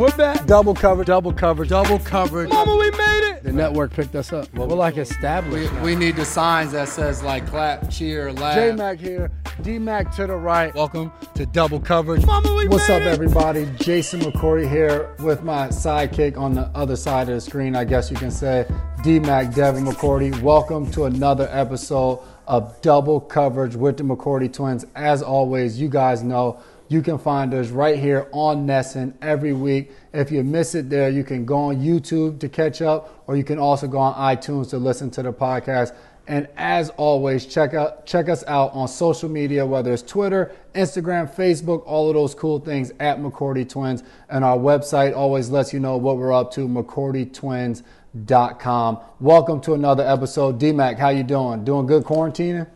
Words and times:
We're 0.00 0.16
back. 0.16 0.46
Double 0.46 0.74
coverage, 0.74 1.08
double 1.08 1.30
coverage, 1.30 1.68
Double 1.68 1.98
coverage. 1.98 2.48
Mama, 2.48 2.74
we 2.74 2.90
made 2.92 3.32
it. 3.34 3.42
The 3.42 3.52
network 3.52 3.92
picked 3.92 4.14
us 4.14 4.32
up. 4.32 4.50
Well, 4.54 4.66
We're 4.66 4.74
like 4.76 4.96
established. 4.96 5.70
now. 5.74 5.84
We 5.84 5.94
need 5.94 6.16
the 6.16 6.24
signs 6.24 6.72
that 6.72 6.88
says 6.88 7.22
like 7.22 7.46
clap, 7.46 7.90
cheer, 7.90 8.32
laugh. 8.32 8.54
J 8.54 8.72
Mac 8.72 8.98
here, 8.98 9.30
D 9.60 9.78
Mac 9.78 10.10
to 10.16 10.26
the 10.26 10.36
right. 10.36 10.74
Welcome 10.74 11.12
to 11.34 11.44
double 11.44 11.78
coverage. 11.78 12.24
Mama, 12.24 12.54
we 12.54 12.66
What's 12.66 12.88
made 12.88 12.94
up, 12.94 13.02
it. 13.02 13.08
everybody? 13.08 13.68
Jason 13.76 14.20
McCourty 14.20 14.66
here 14.66 15.14
with 15.18 15.42
my 15.42 15.68
sidekick 15.68 16.38
on 16.38 16.54
the 16.54 16.62
other 16.74 16.96
side 16.96 17.28
of 17.28 17.34
the 17.34 17.40
screen, 17.42 17.76
I 17.76 17.84
guess 17.84 18.10
you 18.10 18.16
can 18.16 18.30
say. 18.30 18.66
D 19.04 19.18
Mac 19.18 19.54
Devin 19.54 19.84
McCourty. 19.84 20.40
Welcome 20.40 20.90
to 20.92 21.04
another 21.04 21.46
episode 21.52 22.20
of 22.46 22.80
Double 22.80 23.20
Coverage 23.20 23.76
with 23.76 23.98
the 23.98 24.02
McCourty 24.04 24.50
Twins. 24.50 24.86
As 24.96 25.22
always, 25.22 25.78
you 25.78 25.90
guys 25.90 26.22
know 26.22 26.58
you 26.90 27.00
can 27.00 27.16
find 27.18 27.54
us 27.54 27.68
right 27.68 27.96
here 27.96 28.28
on 28.32 28.66
NESN 28.66 29.14
every 29.22 29.52
week. 29.52 29.92
If 30.12 30.32
you 30.32 30.42
miss 30.42 30.74
it 30.74 30.90
there, 30.90 31.08
you 31.08 31.22
can 31.22 31.44
go 31.44 31.56
on 31.56 31.76
YouTube 31.76 32.40
to 32.40 32.48
catch 32.48 32.82
up, 32.82 33.22
or 33.28 33.36
you 33.36 33.44
can 33.44 33.60
also 33.60 33.86
go 33.86 33.98
on 33.98 34.36
iTunes 34.36 34.70
to 34.70 34.78
listen 34.78 35.08
to 35.12 35.22
the 35.22 35.32
podcast. 35.32 35.94
And 36.26 36.48
as 36.56 36.90
always, 36.90 37.46
check 37.46 37.74
out 37.74 38.06
check 38.06 38.28
us 38.28 38.42
out 38.48 38.72
on 38.72 38.88
social 38.88 39.28
media, 39.28 39.64
whether 39.64 39.92
it's 39.92 40.02
Twitter, 40.02 40.50
Instagram, 40.74 41.32
Facebook, 41.32 41.84
all 41.86 42.08
of 42.08 42.14
those 42.14 42.34
cool 42.34 42.58
things 42.58 42.90
at 42.98 43.20
McCourty 43.20 43.68
Twins. 43.68 44.02
And 44.28 44.44
our 44.44 44.58
website 44.58 45.16
always 45.16 45.48
lets 45.48 45.72
you 45.72 45.78
know 45.78 45.96
what 45.96 46.16
we're 46.16 46.32
up 46.32 46.50
to, 46.54 46.66
McCourtyTwins.com. 46.66 49.00
Welcome 49.20 49.60
to 49.60 49.74
another 49.74 50.04
episode. 50.04 50.58
D-Mac, 50.58 50.98
how 50.98 51.10
you 51.10 51.22
doing? 51.22 51.64
Doing 51.64 51.86
good 51.86 52.02
quarantining? 52.02 52.66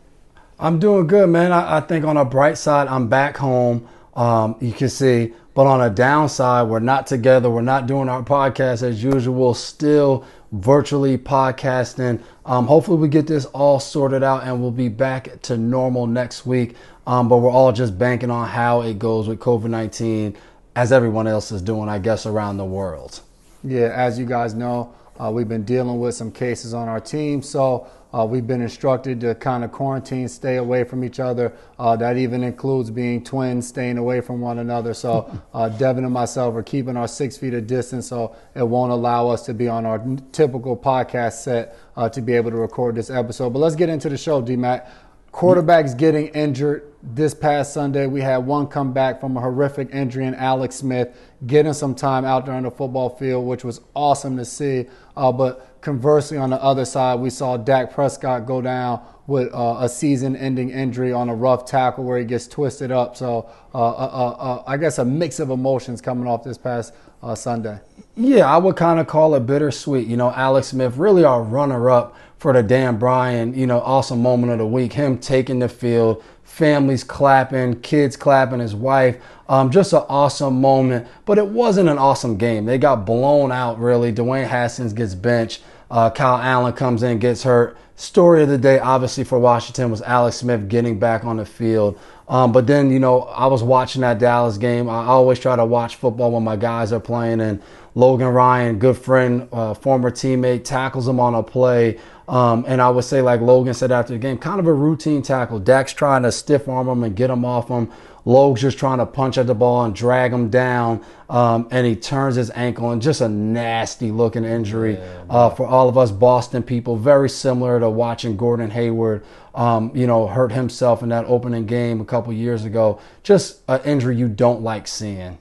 I'm 0.56 0.78
doing 0.78 1.08
good, 1.08 1.28
man. 1.30 1.50
I, 1.50 1.78
I 1.78 1.80
think 1.80 2.04
on 2.04 2.16
a 2.16 2.24
bright 2.24 2.58
side, 2.58 2.86
I'm 2.86 3.08
back 3.08 3.36
home. 3.36 3.88
Um, 4.14 4.56
you 4.60 4.72
can 4.72 4.88
see, 4.88 5.34
but 5.54 5.66
on 5.66 5.80
a 5.80 5.90
downside, 5.90 6.68
we're 6.68 6.80
not 6.80 7.06
together. 7.06 7.50
We're 7.50 7.62
not 7.62 7.86
doing 7.86 8.08
our 8.08 8.22
podcast 8.22 8.82
as 8.82 9.02
usual. 9.02 9.54
Still 9.54 10.24
virtually 10.52 11.18
podcasting. 11.18 12.22
Um, 12.44 12.66
hopefully, 12.66 12.98
we 12.98 13.08
get 13.08 13.26
this 13.26 13.44
all 13.46 13.80
sorted 13.80 14.22
out 14.22 14.44
and 14.44 14.60
we'll 14.60 14.70
be 14.70 14.88
back 14.88 15.42
to 15.42 15.56
normal 15.56 16.06
next 16.06 16.46
week. 16.46 16.76
Um, 17.06 17.28
but 17.28 17.38
we're 17.38 17.50
all 17.50 17.72
just 17.72 17.98
banking 17.98 18.30
on 18.30 18.48
how 18.48 18.80
it 18.82 18.98
goes 18.98 19.28
with 19.28 19.38
COVID 19.40 19.68
19, 19.68 20.36
as 20.74 20.92
everyone 20.92 21.26
else 21.26 21.52
is 21.52 21.60
doing, 21.60 21.88
I 21.88 21.98
guess, 21.98 22.24
around 22.24 22.56
the 22.56 22.64
world. 22.64 23.20
Yeah, 23.62 23.92
as 23.94 24.18
you 24.18 24.26
guys 24.26 24.54
know, 24.54 24.94
uh, 25.18 25.30
we've 25.30 25.48
been 25.48 25.64
dealing 25.64 26.00
with 26.00 26.14
some 26.14 26.32
cases 26.32 26.74
on 26.74 26.88
our 26.88 27.00
team, 27.00 27.42
so 27.42 27.86
uh, 28.12 28.24
we've 28.24 28.46
been 28.46 28.62
instructed 28.62 29.20
to 29.20 29.34
kind 29.34 29.64
of 29.64 29.72
quarantine, 29.72 30.28
stay 30.28 30.56
away 30.56 30.84
from 30.84 31.02
each 31.02 31.18
other. 31.18 31.52
Uh, 31.78 31.96
that 31.96 32.16
even 32.16 32.44
includes 32.44 32.90
being 32.90 33.22
twins, 33.24 33.66
staying 33.66 33.98
away 33.98 34.20
from 34.20 34.40
one 34.40 34.58
another. 34.60 34.94
So 34.94 35.28
uh, 35.52 35.68
Devin 35.68 36.04
and 36.04 36.12
myself 36.12 36.54
are 36.54 36.62
keeping 36.62 36.96
our 36.96 37.08
six 37.08 37.36
feet 37.36 37.54
of 37.54 37.66
distance, 37.66 38.06
so 38.06 38.36
it 38.54 38.62
won't 38.62 38.92
allow 38.92 39.28
us 39.28 39.44
to 39.46 39.54
be 39.54 39.66
on 39.66 39.84
our 39.84 40.00
typical 40.30 40.76
podcast 40.76 41.42
set 41.42 41.76
uh, 41.96 42.08
to 42.08 42.20
be 42.20 42.34
able 42.34 42.52
to 42.52 42.56
record 42.56 42.94
this 42.94 43.10
episode. 43.10 43.50
But 43.50 43.58
let's 43.58 43.74
get 43.74 43.88
into 43.88 44.08
the 44.08 44.16
show, 44.16 44.40
D 44.40 44.54
Mac. 44.54 44.88
Quarterbacks 45.34 45.98
getting 45.98 46.28
injured 46.28 46.92
this 47.02 47.34
past 47.34 47.74
Sunday. 47.74 48.06
We 48.06 48.20
had 48.20 48.36
one 48.46 48.68
come 48.68 48.92
back 48.92 49.20
from 49.20 49.36
a 49.36 49.40
horrific 49.40 49.92
injury 49.92 50.26
in 50.26 50.34
Alex 50.36 50.76
Smith, 50.76 51.08
getting 51.44 51.72
some 51.72 51.96
time 51.96 52.24
out 52.24 52.46
there 52.46 52.54
on 52.54 52.62
the 52.62 52.70
football 52.70 53.10
field, 53.10 53.44
which 53.44 53.64
was 53.64 53.80
awesome 53.94 54.36
to 54.36 54.44
see. 54.44 54.86
Uh, 55.16 55.32
but 55.32 55.80
conversely, 55.80 56.38
on 56.38 56.50
the 56.50 56.62
other 56.62 56.84
side, 56.84 57.18
we 57.18 57.30
saw 57.30 57.56
Dak 57.56 57.92
Prescott 57.92 58.46
go 58.46 58.62
down 58.62 59.04
with 59.26 59.52
uh, 59.52 59.78
a 59.80 59.88
season-ending 59.88 60.70
injury 60.70 61.12
on 61.12 61.28
a 61.28 61.34
rough 61.34 61.64
tackle 61.64 62.04
where 62.04 62.18
he 62.20 62.24
gets 62.24 62.46
twisted 62.46 62.92
up. 62.92 63.16
So 63.16 63.50
uh, 63.74 63.78
uh, 63.78 63.90
uh, 63.90 64.30
uh, 64.38 64.62
I 64.68 64.76
guess 64.76 64.98
a 64.98 65.04
mix 65.04 65.40
of 65.40 65.50
emotions 65.50 66.00
coming 66.00 66.28
off 66.28 66.44
this 66.44 66.58
past 66.58 66.94
Sunday. 67.34 67.80
Yeah, 68.16 68.46
I 68.46 68.58
would 68.58 68.76
kind 68.76 69.00
of 69.00 69.08
call 69.08 69.34
it 69.34 69.46
bittersweet. 69.46 70.06
You 70.06 70.16
know, 70.16 70.30
Alex 70.30 70.68
Smith, 70.68 70.96
really 70.96 71.24
our 71.24 71.42
runner 71.42 71.90
up 71.90 72.14
for 72.44 72.52
the 72.52 72.62
Dan 72.62 72.98
Bryan, 72.98 73.54
you 73.54 73.66
know, 73.66 73.80
awesome 73.80 74.20
moment 74.20 74.52
of 74.52 74.58
the 74.58 74.66
week. 74.66 74.92
Him 74.92 75.16
taking 75.16 75.60
the 75.60 75.68
field, 75.70 76.22
families 76.42 77.02
clapping, 77.02 77.80
kids 77.80 78.18
clapping, 78.18 78.60
his 78.60 78.74
wife. 78.74 79.16
Um, 79.48 79.70
just 79.70 79.94
an 79.94 80.02
awesome 80.10 80.60
moment. 80.60 81.08
But 81.24 81.38
it 81.38 81.46
wasn't 81.46 81.88
an 81.88 81.96
awesome 81.96 82.36
game. 82.36 82.66
They 82.66 82.76
got 82.76 83.06
blown 83.06 83.50
out, 83.50 83.78
really. 83.78 84.12
Dwayne 84.12 84.46
Haskins 84.46 84.92
gets 84.92 85.14
benched. 85.14 85.62
Uh, 85.90 86.10
Kyle 86.10 86.36
Allen 86.36 86.74
comes 86.74 87.02
in, 87.02 87.18
gets 87.18 87.44
hurt. 87.44 87.78
Story 87.96 88.42
of 88.42 88.50
the 88.50 88.58
day, 88.58 88.78
obviously, 88.78 89.24
for 89.24 89.38
Washington 89.38 89.90
was 89.90 90.02
Alex 90.02 90.36
Smith 90.36 90.68
getting 90.68 90.98
back 90.98 91.24
on 91.24 91.38
the 91.38 91.46
field. 91.46 91.98
Um, 92.28 92.52
but 92.52 92.66
then, 92.66 92.90
you 92.90 92.98
know, 92.98 93.22
I 93.22 93.46
was 93.46 93.62
watching 93.62 94.02
that 94.02 94.18
Dallas 94.18 94.58
game. 94.58 94.90
I 94.90 95.06
always 95.06 95.38
try 95.38 95.56
to 95.56 95.64
watch 95.64 95.96
football 95.96 96.32
when 96.32 96.44
my 96.44 96.56
guys 96.56 96.92
are 96.92 97.00
playing, 97.00 97.40
and 97.40 97.62
Logan 97.94 98.28
Ryan, 98.28 98.78
good 98.78 98.98
friend, 98.98 99.48
uh, 99.52 99.74
former 99.74 100.10
teammate, 100.10 100.64
tackles 100.64 101.06
him 101.06 101.20
on 101.20 101.34
a 101.34 101.42
play. 101.42 101.98
Um, 102.26 102.64
and 102.66 102.80
I 102.80 102.90
would 102.90 103.04
say, 103.04 103.20
like 103.20 103.40
Logan 103.40 103.74
said 103.74 103.92
after 103.92 104.14
the 104.14 104.18
game, 104.18 104.38
kind 104.38 104.58
of 104.58 104.66
a 104.66 104.72
routine 104.72 105.22
tackle. 105.22 105.58
Dak's 105.60 105.92
trying 105.92 106.22
to 106.22 106.32
stiff 106.32 106.68
arm 106.68 106.88
him 106.88 107.04
and 107.04 107.14
get 107.14 107.30
him 107.30 107.44
off 107.44 107.68
him. 107.68 107.90
Logan's 108.24 108.62
just 108.62 108.78
trying 108.78 108.98
to 108.98 109.06
punch 109.06 109.36
at 109.36 109.46
the 109.46 109.54
ball 109.54 109.84
and 109.84 109.94
drag 109.94 110.32
him 110.32 110.48
down, 110.48 111.04
um, 111.28 111.68
and 111.70 111.86
he 111.86 111.94
turns 111.94 112.36
his 112.36 112.50
ankle, 112.54 112.90
and 112.90 113.02
just 113.02 113.20
a 113.20 113.28
nasty 113.28 114.10
looking 114.10 114.44
injury 114.44 114.98
uh, 115.28 115.50
for 115.50 115.66
all 115.66 115.90
of 115.90 115.98
us 115.98 116.10
Boston 116.10 116.62
people. 116.62 116.96
Very 116.96 117.28
similar 117.28 117.78
to 117.78 117.90
watching 117.90 118.38
Gordon 118.38 118.70
Hayward, 118.70 119.26
um, 119.54 119.94
you 119.94 120.06
know, 120.06 120.26
hurt 120.26 120.52
himself 120.52 121.02
in 121.02 121.10
that 121.10 121.26
opening 121.26 121.66
game 121.66 122.00
a 122.00 122.04
couple 122.06 122.32
years 122.32 122.64
ago. 122.64 122.98
Just 123.22 123.60
an 123.68 123.82
injury 123.84 124.16
you 124.16 124.28
don't 124.28 124.62
like 124.62 124.88
seeing. 124.88 125.36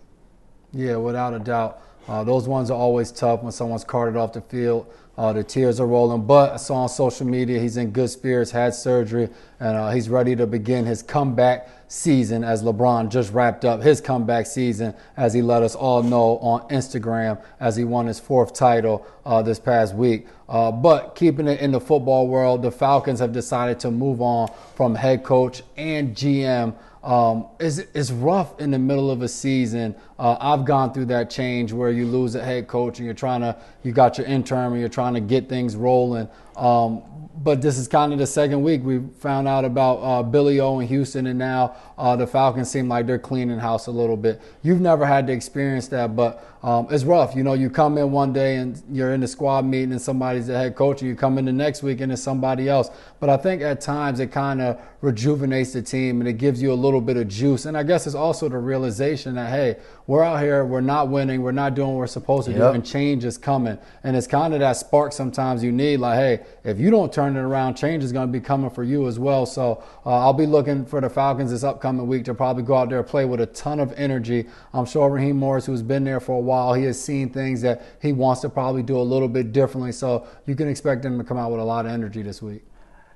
Yeah, 0.73 0.97
without 0.97 1.33
a 1.33 1.39
doubt. 1.39 1.79
Uh, 2.07 2.23
those 2.23 2.47
ones 2.47 2.69
are 2.69 2.77
always 2.77 3.11
tough 3.11 3.43
when 3.43 3.51
someone's 3.51 3.83
carted 3.83 4.17
off 4.17 4.33
the 4.33 4.41
field. 4.41 4.91
Uh, 5.15 5.31
the 5.31 5.43
tears 5.43 5.79
are 5.79 5.85
rolling, 5.85 6.25
but 6.25 6.53
I 6.53 6.57
saw 6.57 6.77
on 6.77 6.89
social 6.89 7.27
media 7.27 7.59
he's 7.59 7.77
in 7.77 7.91
good 7.91 8.09
spirits, 8.09 8.49
had 8.49 8.73
surgery, 8.73 9.29
and 9.59 9.77
uh, 9.77 9.91
he's 9.91 10.09
ready 10.09 10.35
to 10.35 10.47
begin 10.47 10.87
his 10.87 11.03
comeback 11.03 11.69
season 11.87 12.43
as 12.43 12.63
LeBron 12.63 13.09
just 13.09 13.31
wrapped 13.31 13.63
up 13.63 13.83
his 13.83 14.01
comeback 14.01 14.47
season, 14.47 14.95
as 15.15 15.31
he 15.31 15.43
let 15.43 15.61
us 15.61 15.75
all 15.75 16.01
know 16.01 16.39
on 16.39 16.67
Instagram 16.69 17.39
as 17.59 17.75
he 17.75 17.83
won 17.83 18.07
his 18.07 18.19
fourth 18.19 18.55
title 18.55 19.05
uh, 19.23 19.43
this 19.43 19.59
past 19.59 19.93
week. 19.93 20.25
Uh, 20.49 20.71
but 20.71 21.13
keeping 21.13 21.47
it 21.47 21.59
in 21.59 21.71
the 21.71 21.79
football 21.79 22.27
world, 22.27 22.63
the 22.63 22.71
Falcons 22.71 23.19
have 23.19 23.31
decided 23.31 23.79
to 23.81 23.91
move 23.91 24.19
on 24.19 24.51
from 24.75 24.95
head 24.95 25.23
coach 25.23 25.61
and 25.77 26.15
GM. 26.15 26.75
Um, 27.03 27.47
it's, 27.59 27.77
it's 27.77 28.11
rough 28.11 28.59
in 28.59 28.71
the 28.71 28.79
middle 28.79 29.11
of 29.11 29.21
a 29.21 29.27
season. 29.27 29.93
Uh, 30.23 30.37
I've 30.39 30.63
gone 30.63 30.93
through 30.93 31.07
that 31.07 31.29
change 31.29 31.73
where 31.73 31.89
you 31.89 32.05
lose 32.05 32.35
a 32.35 32.41
head 32.41 32.65
coach 32.65 32.97
and 32.97 33.05
you're 33.05 33.13
trying 33.13 33.41
to, 33.41 33.57
you 33.83 33.91
got 33.91 34.17
your 34.17 34.25
interim 34.25 34.71
and 34.71 34.79
you're 34.79 34.87
trying 34.87 35.15
to 35.15 35.19
get 35.19 35.49
things 35.49 35.75
rolling. 35.75 36.29
Um, 36.55 37.03
but 37.35 37.61
this 37.61 37.77
is 37.77 37.87
kind 37.87 38.13
of 38.13 38.19
the 38.19 38.27
second 38.27 38.61
week 38.63 38.83
we 38.83 39.01
found 39.19 39.47
out 39.47 39.65
about 39.65 39.95
uh, 39.95 40.23
Billy 40.23 40.59
O 40.59 40.79
in 40.79 40.87
Houston, 40.87 41.27
and 41.27 41.39
now 41.39 41.75
uh, 41.97 42.15
the 42.15 42.27
Falcons 42.27 42.69
seem 42.69 42.87
like 42.87 43.07
they're 43.07 43.19
cleaning 43.19 43.57
house 43.57 43.87
a 43.87 43.91
little 43.91 44.15
bit. 44.15 44.39
You've 44.61 44.79
never 44.79 45.05
had 45.05 45.27
to 45.27 45.33
experience 45.33 45.87
that, 45.89 46.15
but 46.15 46.47
um, 46.61 46.87
it's 46.91 47.03
rough. 47.03 47.35
You 47.35 47.43
know, 47.43 47.53
you 47.53 47.69
come 47.69 47.97
in 47.97 48.11
one 48.11 48.33
day 48.33 48.57
and 48.57 48.81
you're 48.89 49.13
in 49.13 49.21
the 49.21 49.27
squad 49.27 49.65
meeting, 49.65 49.91
and 49.91 50.01
somebody's 50.01 50.47
the 50.47 50.57
head 50.57 50.75
coach, 50.75 51.01
and 51.01 51.09
you 51.09 51.15
come 51.15 51.37
in 51.37 51.45
the 51.45 51.51
next 51.51 51.81
week 51.81 52.01
and 52.01 52.11
it's 52.11 52.21
somebody 52.21 52.69
else. 52.69 52.89
But 53.19 53.29
I 53.29 53.37
think 53.37 53.61
at 53.61 53.81
times 53.81 54.19
it 54.19 54.31
kind 54.31 54.61
of 54.61 54.79
rejuvenates 55.01 55.73
the 55.73 55.81
team 55.81 56.21
and 56.21 56.29
it 56.29 56.33
gives 56.33 56.61
you 56.61 56.71
a 56.71 56.75
little 56.75 57.01
bit 57.01 57.17
of 57.17 57.27
juice. 57.27 57.65
And 57.65 57.75
I 57.75 57.83
guess 57.83 58.05
it's 58.05 58.15
also 58.15 58.47
the 58.47 58.57
realization 58.57 59.35
that 59.35 59.49
hey, 59.49 59.77
we're 60.13 60.21
out 60.21 60.39
here, 60.43 60.63
we're 60.63 60.79
not 60.79 61.09
winning, 61.09 61.41
we're 61.41 61.51
not 61.51 61.73
doing 61.73 61.87
what 61.87 61.97
we're 61.97 62.05
supposed 62.05 62.45
to 62.45 62.53
do, 62.53 62.67
and 62.67 62.85
change 62.85 63.25
is 63.25 63.35
coming. 63.35 63.79
And 64.03 64.15
it's 64.15 64.27
kind 64.27 64.53
of 64.53 64.59
that 64.59 64.73
spark 64.73 65.11
sometimes 65.11 65.63
you 65.63 65.71
need. 65.71 65.97
Like, 65.97 66.19
hey, 66.19 66.45
if 66.63 66.79
you 66.79 66.91
don't 66.91 67.11
turn 67.11 67.35
it 67.35 67.39
around, 67.39 67.73
change 67.73 68.03
is 68.03 68.11
going 68.11 68.27
to 68.27 68.31
be 68.31 68.39
coming 68.39 68.69
for 68.69 68.83
you 68.83 69.07
as 69.07 69.17
well. 69.17 69.47
So 69.47 69.83
uh, 70.05 70.19
I'll 70.19 70.33
be 70.33 70.45
looking 70.45 70.85
for 70.85 71.01
the 71.01 71.09
Falcons 71.09 71.49
this 71.49 71.63
upcoming 71.63 72.05
week 72.05 72.25
to 72.25 72.35
probably 72.35 72.61
go 72.61 72.75
out 72.75 72.89
there 72.89 72.99
and 72.99 73.07
play 73.07 73.25
with 73.25 73.41
a 73.41 73.47
ton 73.47 73.79
of 73.79 73.91
energy. 73.93 74.45
I'm 74.71 74.85
sure 74.85 75.09
Raheem 75.09 75.37
Morris, 75.37 75.65
who's 75.65 75.81
been 75.81 76.03
there 76.03 76.19
for 76.19 76.37
a 76.37 76.41
while, 76.41 76.75
he 76.75 76.83
has 76.83 77.03
seen 77.03 77.31
things 77.31 77.63
that 77.63 77.81
he 77.99 78.13
wants 78.13 78.41
to 78.41 78.49
probably 78.49 78.83
do 78.83 78.97
a 78.97 79.01
little 79.01 79.27
bit 79.27 79.51
differently. 79.51 79.93
So 79.93 80.27
you 80.45 80.53
can 80.53 80.67
expect 80.67 81.03
him 81.03 81.17
to 81.17 81.23
come 81.23 81.37
out 81.37 81.49
with 81.49 81.59
a 81.59 81.65
lot 81.65 81.87
of 81.87 81.91
energy 81.91 82.21
this 82.21 82.39
week. 82.39 82.61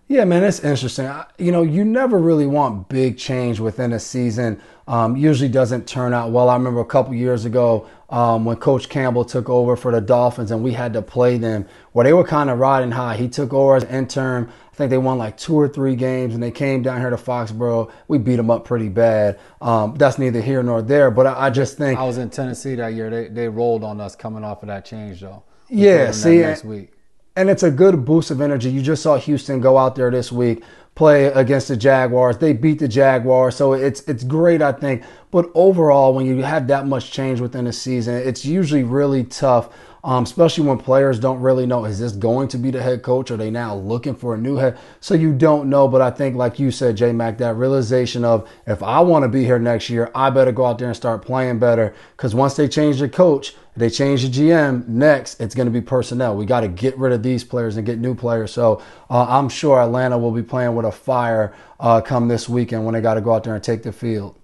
Yeah, 0.10 0.24
man, 0.24 0.44
it's 0.44 0.62
interesting. 0.62 1.12
You 1.38 1.52
know, 1.52 1.64
you 1.64 1.84
never 1.84 2.18
really 2.18 2.48
want 2.48 2.88
big 2.88 3.18
change 3.18 3.60
within 3.60 3.92
a 3.92 4.00
season. 4.00 4.62
Um, 4.88 5.18
usually 5.18 5.50
doesn't 5.50 5.86
turn 5.86 6.14
out 6.14 6.32
well. 6.32 6.48
I 6.48 6.56
remember 6.56 6.80
a 6.80 6.86
couple 6.86 7.14
years 7.14 7.44
ago 7.44 7.90
um, 8.10 8.46
when 8.46 8.56
Coach 8.56 8.88
Campbell 8.88 9.26
took 9.26 9.50
over 9.50 9.76
for 9.76 9.92
the 9.92 10.00
Dolphins 10.00 10.50
and 10.52 10.64
we 10.64 10.72
had 10.72 10.94
to 10.94 11.02
play 11.02 11.38
them, 11.38 11.66
where 11.92 12.06
they 12.06 12.14
were 12.14 12.24
kind 12.24 12.50
of 12.50 12.58
riding 12.58 12.92
high. 12.92 13.18
He 13.18 13.28
took 13.28 13.52
over 13.52 13.76
as 13.76 13.84
intern. 13.84 14.50
I 14.72 14.76
think 14.76 14.92
they 14.92 14.98
won 14.98 15.18
like 15.18 15.36
two 15.36 15.56
or 15.56 15.68
three 15.68 15.96
games, 15.96 16.34
and 16.34 16.42
they 16.42 16.52
came 16.52 16.84
down 16.84 17.02
here 17.02 17.10
to 17.10 17.18
Foxborough. 17.18 17.92
We 18.08 18.18
beat 18.18 18.38
them 18.38 18.50
up 18.50 18.64
pretty 18.64 18.88
bad. 18.88 19.38
Um, 19.60 19.96
that's 19.96 20.18
neither 20.18 20.40
here 20.40 20.64
nor 20.64 20.82
there. 20.82 21.12
But 21.12 21.28
I, 21.28 21.48
I 21.48 21.50
just 21.50 21.78
think 21.78 22.00
I 22.00 22.04
was 22.04 22.18
in 22.18 22.30
Tennessee 22.30 22.76
that 22.76 22.94
year. 22.94 23.10
They, 23.10 23.28
they 23.28 23.50
rolled 23.50 23.84
on 23.84 24.00
us 24.00 24.16
coming 24.16 24.46
off 24.46 24.64
of 24.64 24.68
that 24.68 24.86
change, 24.86 25.20
though. 25.20 25.44
We 25.70 25.86
Yeah, 25.86 26.12
see, 26.12 26.38
next 26.38 26.64
week. 26.64 26.94
And 27.38 27.52
it's 27.52 27.64
a 27.64 27.72
good 27.72 28.04
boost 28.04 28.32
of 28.32 28.42
energy. 28.42 28.70
You 28.70 28.82
just 28.82 29.04
saw 29.04 29.18
Houston 29.18 29.62
go 29.62 29.78
out 29.78 29.96
there 29.96 30.10
this 30.10 30.32
week, 30.32 30.64
play 30.96 31.26
against 31.26 31.68
the 31.68 31.78
Jaguars. 31.78 32.40
They 32.40 32.52
beat 32.52 32.80
the 32.80 32.88
Jaguars, 32.88 33.56
so 33.56 33.74
it's 33.74 34.02
it's 34.02 34.24
great, 34.24 34.62
I 34.62 34.72
think. 34.72 35.04
But 35.30 35.50
overall, 35.54 36.16
when 36.16 36.26
you 36.26 36.42
have 36.42 36.68
that 36.68 36.88
much 36.88 37.12
change 37.12 37.40
within 37.40 37.68
a 37.68 37.74
season, 37.74 38.16
it's 38.16 38.44
usually 38.44 38.84
really 38.84 39.24
tough 39.24 39.70
um, 40.08 40.24
especially 40.24 40.66
when 40.66 40.78
players 40.78 41.20
don't 41.20 41.42
really 41.42 41.66
know 41.66 41.84
is 41.84 42.00
this 42.00 42.14
going 42.14 42.48
to 42.50 42.58
be 42.58 42.72
the 42.72 42.82
head 42.82 43.04
coach? 43.04 43.30
Are 43.30 43.36
they 43.36 43.52
now 43.52 43.76
looking 43.76 44.16
for 44.16 44.36
a 44.36 44.38
new 44.38 44.56
head? 44.56 44.78
So 45.02 45.16
you 45.16 45.34
don't 45.34 45.70
know. 45.70 45.90
But 45.90 46.02
I 46.02 46.12
think, 46.12 46.38
like 46.38 46.60
you 46.60 46.72
said, 46.72 46.96
J 46.96 47.12
Mac, 47.12 47.38
that 47.40 47.56
realization 47.56 48.24
of 48.24 48.50
if 48.66 48.82
I 48.82 49.02
want 49.02 49.24
to 49.24 49.30
be 49.30 49.44
here 49.44 49.60
next 49.60 49.90
year, 49.90 50.10
I 50.16 50.30
better 50.30 50.54
go 50.54 50.66
out 50.66 50.80
there 50.80 50.88
and 50.88 50.96
start 50.96 51.26
playing 51.26 51.60
better. 51.60 51.94
Because 52.16 52.34
once 52.34 52.56
they 52.56 52.70
change 52.70 53.00
the 53.00 53.10
coach, 53.10 53.56
they 53.78 53.92
change 53.92 54.28
the 54.28 54.30
GM. 54.30 54.88
Next, 54.88 55.40
it's 55.40 55.54
going 55.54 55.68
to 55.68 55.72
be 55.72 55.82
personnel. 55.82 56.36
We 56.36 56.48
got 56.48 56.62
to 56.62 56.68
get 56.68 56.98
rid 56.98 57.14
of 57.14 57.22
these 57.22 57.44
players 57.44 57.78
and 57.78 57.86
get 57.86 58.00
new 58.00 58.16
players. 58.16 58.52
So 58.52 58.82
uh, 59.10 59.26
I'm 59.30 59.50
sure 59.50 59.80
Atlanta 59.80 60.18
will 60.18 60.32
be 60.32 60.42
playing 60.42 60.76
with 60.76 60.86
a 60.86 60.92
fire 60.92 61.54
uh, 61.80 62.02
come 62.02 62.28
this 62.28 62.50
weekend 62.50 62.86
when 62.86 62.96
they 62.96 63.02
got 63.02 63.14
to 63.14 63.22
go 63.22 63.34
out 63.34 63.44
there 63.44 63.54
and 63.54 63.64
take 63.64 63.84
the 63.84 63.92
field. 63.92 64.36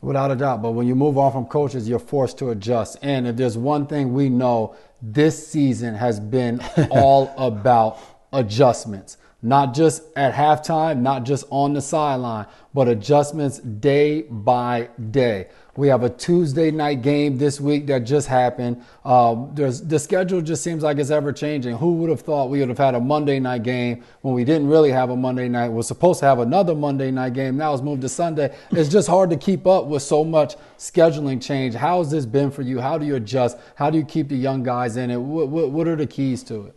Without 0.00 0.32
a 0.32 0.36
doubt. 0.36 0.60
But 0.60 0.72
when 0.72 0.88
you 0.88 0.96
move 0.96 1.16
on 1.16 1.32
from 1.32 1.46
coaches, 1.46 1.88
you're 1.88 2.00
forced 2.00 2.36
to 2.38 2.50
adjust. 2.50 2.98
And 3.00 3.28
if 3.28 3.36
there's 3.36 3.56
one 3.56 3.86
thing 3.86 4.12
we 4.12 4.28
know, 4.28 4.74
this 5.00 5.46
season 5.46 5.94
has 5.94 6.18
been 6.18 6.60
all 6.90 7.32
about 7.38 8.00
adjustments. 8.32 9.18
Not 9.44 9.74
just 9.74 10.04
at 10.16 10.32
halftime, 10.32 11.00
not 11.00 11.24
just 11.24 11.44
on 11.50 11.74
the 11.74 11.82
sideline, 11.82 12.46
but 12.72 12.88
adjustments 12.88 13.58
day 13.58 14.22
by 14.22 14.88
day. 15.10 15.48
We 15.76 15.88
have 15.88 16.02
a 16.02 16.08
Tuesday 16.08 16.70
night 16.70 17.02
game 17.02 17.36
this 17.36 17.60
week 17.60 17.86
that 17.88 18.04
just 18.04 18.26
happened. 18.26 18.82
Uh, 19.04 19.44
the 19.52 19.98
schedule 19.98 20.40
just 20.40 20.64
seems 20.64 20.82
like 20.82 20.96
it's 20.96 21.10
ever 21.10 21.30
changing. 21.30 21.76
Who 21.76 21.92
would 21.96 22.08
have 22.08 22.22
thought 22.22 22.48
we 22.48 22.60
would 22.60 22.70
have 22.70 22.78
had 22.78 22.94
a 22.94 23.00
Monday 23.00 23.38
night 23.38 23.64
game 23.64 24.02
when 24.22 24.32
we 24.32 24.44
didn't 24.44 24.66
really 24.66 24.90
have 24.92 25.10
a 25.10 25.16
Monday 25.16 25.50
night? 25.50 25.68
We're 25.68 25.82
supposed 25.82 26.20
to 26.20 26.26
have 26.26 26.38
another 26.38 26.74
Monday 26.74 27.10
night 27.10 27.34
game. 27.34 27.58
Now 27.58 27.74
it's 27.74 27.82
moved 27.82 28.00
to 28.00 28.08
Sunday. 28.08 28.56
It's 28.70 28.88
just 28.88 29.08
hard 29.08 29.28
to 29.28 29.36
keep 29.36 29.66
up 29.66 29.84
with 29.84 30.02
so 30.02 30.24
much 30.24 30.56
scheduling 30.78 31.42
change. 31.42 31.74
How 31.74 31.98
has 31.98 32.10
this 32.10 32.24
been 32.24 32.50
for 32.50 32.62
you? 32.62 32.80
How 32.80 32.96
do 32.96 33.04
you 33.04 33.16
adjust? 33.16 33.58
How 33.74 33.90
do 33.90 33.98
you 33.98 34.06
keep 34.06 34.30
the 34.30 34.36
young 34.36 34.62
guys 34.62 34.96
in 34.96 35.10
it? 35.10 35.20
What, 35.20 35.48
what, 35.48 35.70
what 35.70 35.86
are 35.86 35.96
the 35.96 36.06
keys 36.06 36.42
to 36.44 36.68
it? 36.68 36.76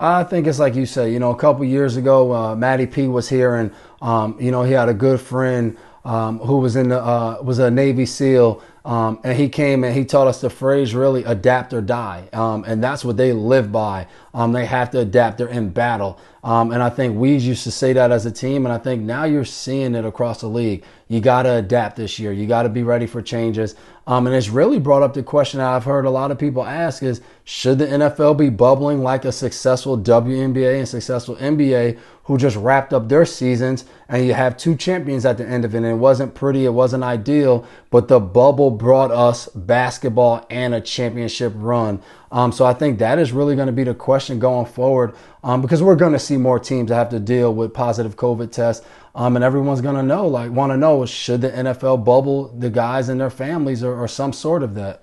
I 0.00 0.24
think 0.24 0.46
it's 0.46 0.58
like 0.58 0.74
you 0.74 0.86
say, 0.86 1.12
You 1.12 1.18
know, 1.18 1.30
a 1.30 1.36
couple 1.36 1.64
years 1.64 1.96
ago, 1.96 2.32
uh, 2.32 2.56
Matty 2.56 2.86
P 2.86 3.06
was 3.06 3.28
here, 3.28 3.54
and 3.54 3.72
um, 4.02 4.36
you 4.40 4.50
know 4.50 4.62
he 4.62 4.72
had 4.72 4.88
a 4.88 4.94
good 4.94 5.20
friend 5.20 5.76
um, 6.04 6.38
who 6.40 6.58
was 6.58 6.76
in 6.76 6.88
the 6.88 7.00
uh, 7.00 7.38
was 7.42 7.60
a 7.60 7.70
Navy 7.70 8.04
SEAL, 8.04 8.60
um, 8.84 9.20
and 9.22 9.38
he 9.38 9.48
came 9.48 9.84
and 9.84 9.94
he 9.94 10.04
taught 10.04 10.26
us 10.26 10.40
the 10.40 10.50
phrase 10.50 10.94
really 10.94 11.22
adapt 11.24 11.72
or 11.72 11.80
die, 11.80 12.28
um, 12.32 12.64
and 12.64 12.82
that's 12.82 13.04
what 13.04 13.16
they 13.16 13.32
live 13.32 13.70
by. 13.70 14.06
Um, 14.34 14.52
they 14.52 14.66
have 14.66 14.90
to 14.90 14.98
adapt. 14.98 15.38
They're 15.38 15.46
in 15.46 15.70
battle, 15.70 16.18
um, 16.42 16.72
and 16.72 16.82
I 16.82 16.90
think 16.90 17.16
we 17.16 17.36
used 17.36 17.62
to 17.64 17.70
say 17.70 17.92
that 17.92 18.10
as 18.10 18.26
a 18.26 18.32
team, 18.32 18.66
and 18.66 18.72
I 18.72 18.78
think 18.78 19.02
now 19.02 19.24
you're 19.24 19.44
seeing 19.44 19.94
it 19.94 20.04
across 20.04 20.40
the 20.40 20.48
league. 20.48 20.84
You 21.06 21.20
got 21.20 21.44
to 21.44 21.54
adapt 21.54 21.96
this 21.96 22.18
year. 22.18 22.32
You 22.32 22.48
got 22.48 22.64
to 22.64 22.68
be 22.68 22.82
ready 22.82 23.06
for 23.06 23.22
changes. 23.22 23.76
Um, 24.06 24.26
and 24.26 24.36
it's 24.36 24.50
really 24.50 24.78
brought 24.78 25.02
up 25.02 25.14
the 25.14 25.22
question 25.22 25.60
I've 25.60 25.84
heard 25.84 26.04
a 26.04 26.10
lot 26.10 26.30
of 26.30 26.38
people 26.38 26.64
ask 26.64 27.02
is 27.02 27.22
should 27.44 27.78
the 27.78 27.86
NFL 27.86 28.36
be 28.36 28.50
bubbling 28.50 29.02
like 29.02 29.24
a 29.24 29.32
successful 29.32 29.98
WNBA 29.98 30.78
and 30.78 30.88
successful 30.88 31.36
NBA 31.36 31.98
who 32.24 32.38
just 32.38 32.56
wrapped 32.56 32.92
up 32.92 33.08
their 33.08 33.24
seasons 33.24 33.84
and 34.08 34.26
you 34.26 34.34
have 34.34 34.56
two 34.56 34.76
champions 34.76 35.24
at 35.24 35.38
the 35.38 35.46
end 35.46 35.64
of 35.64 35.74
it 35.74 35.78
and 35.78 35.86
it 35.86 35.94
wasn't 35.94 36.34
pretty, 36.34 36.64
it 36.64 36.70
wasn't 36.70 37.02
ideal, 37.02 37.66
but 37.90 38.08
the 38.08 38.20
bubble 38.20 38.70
brought 38.70 39.10
us 39.10 39.46
basketball 39.48 40.46
and 40.50 40.74
a 40.74 40.80
championship 40.80 41.52
run. 41.56 42.02
Um, 42.30 42.50
so 42.50 42.64
I 42.64 42.74
think 42.74 42.98
that 42.98 43.18
is 43.18 43.32
really 43.32 43.54
going 43.56 43.66
to 43.66 43.72
be 43.72 43.84
the 43.84 43.94
question 43.94 44.38
going 44.38 44.66
forward 44.66 45.14
um, 45.42 45.62
because 45.62 45.82
we're 45.82 45.96
going 45.96 46.12
to 46.12 46.18
see 46.18 46.36
more 46.36 46.58
teams 46.58 46.88
that 46.88 46.96
have 46.96 47.10
to 47.10 47.20
deal 47.20 47.54
with 47.54 47.72
positive 47.72 48.16
COVID 48.16 48.50
tests. 48.52 48.84
Um, 49.14 49.36
and 49.36 49.44
everyone's 49.44 49.80
going 49.80 49.94
to 49.94 50.02
know, 50.02 50.26
like, 50.26 50.50
want 50.50 50.72
to 50.72 50.76
know, 50.76 51.06
should 51.06 51.42
the 51.42 51.50
NFL 51.50 52.04
bubble 52.04 52.48
the 52.48 52.68
guys 52.68 53.08
and 53.08 53.20
their 53.20 53.30
families 53.30 53.84
or, 53.84 53.94
or 53.94 54.08
some 54.08 54.32
sort 54.32 54.62
of 54.62 54.74
that? 54.74 55.02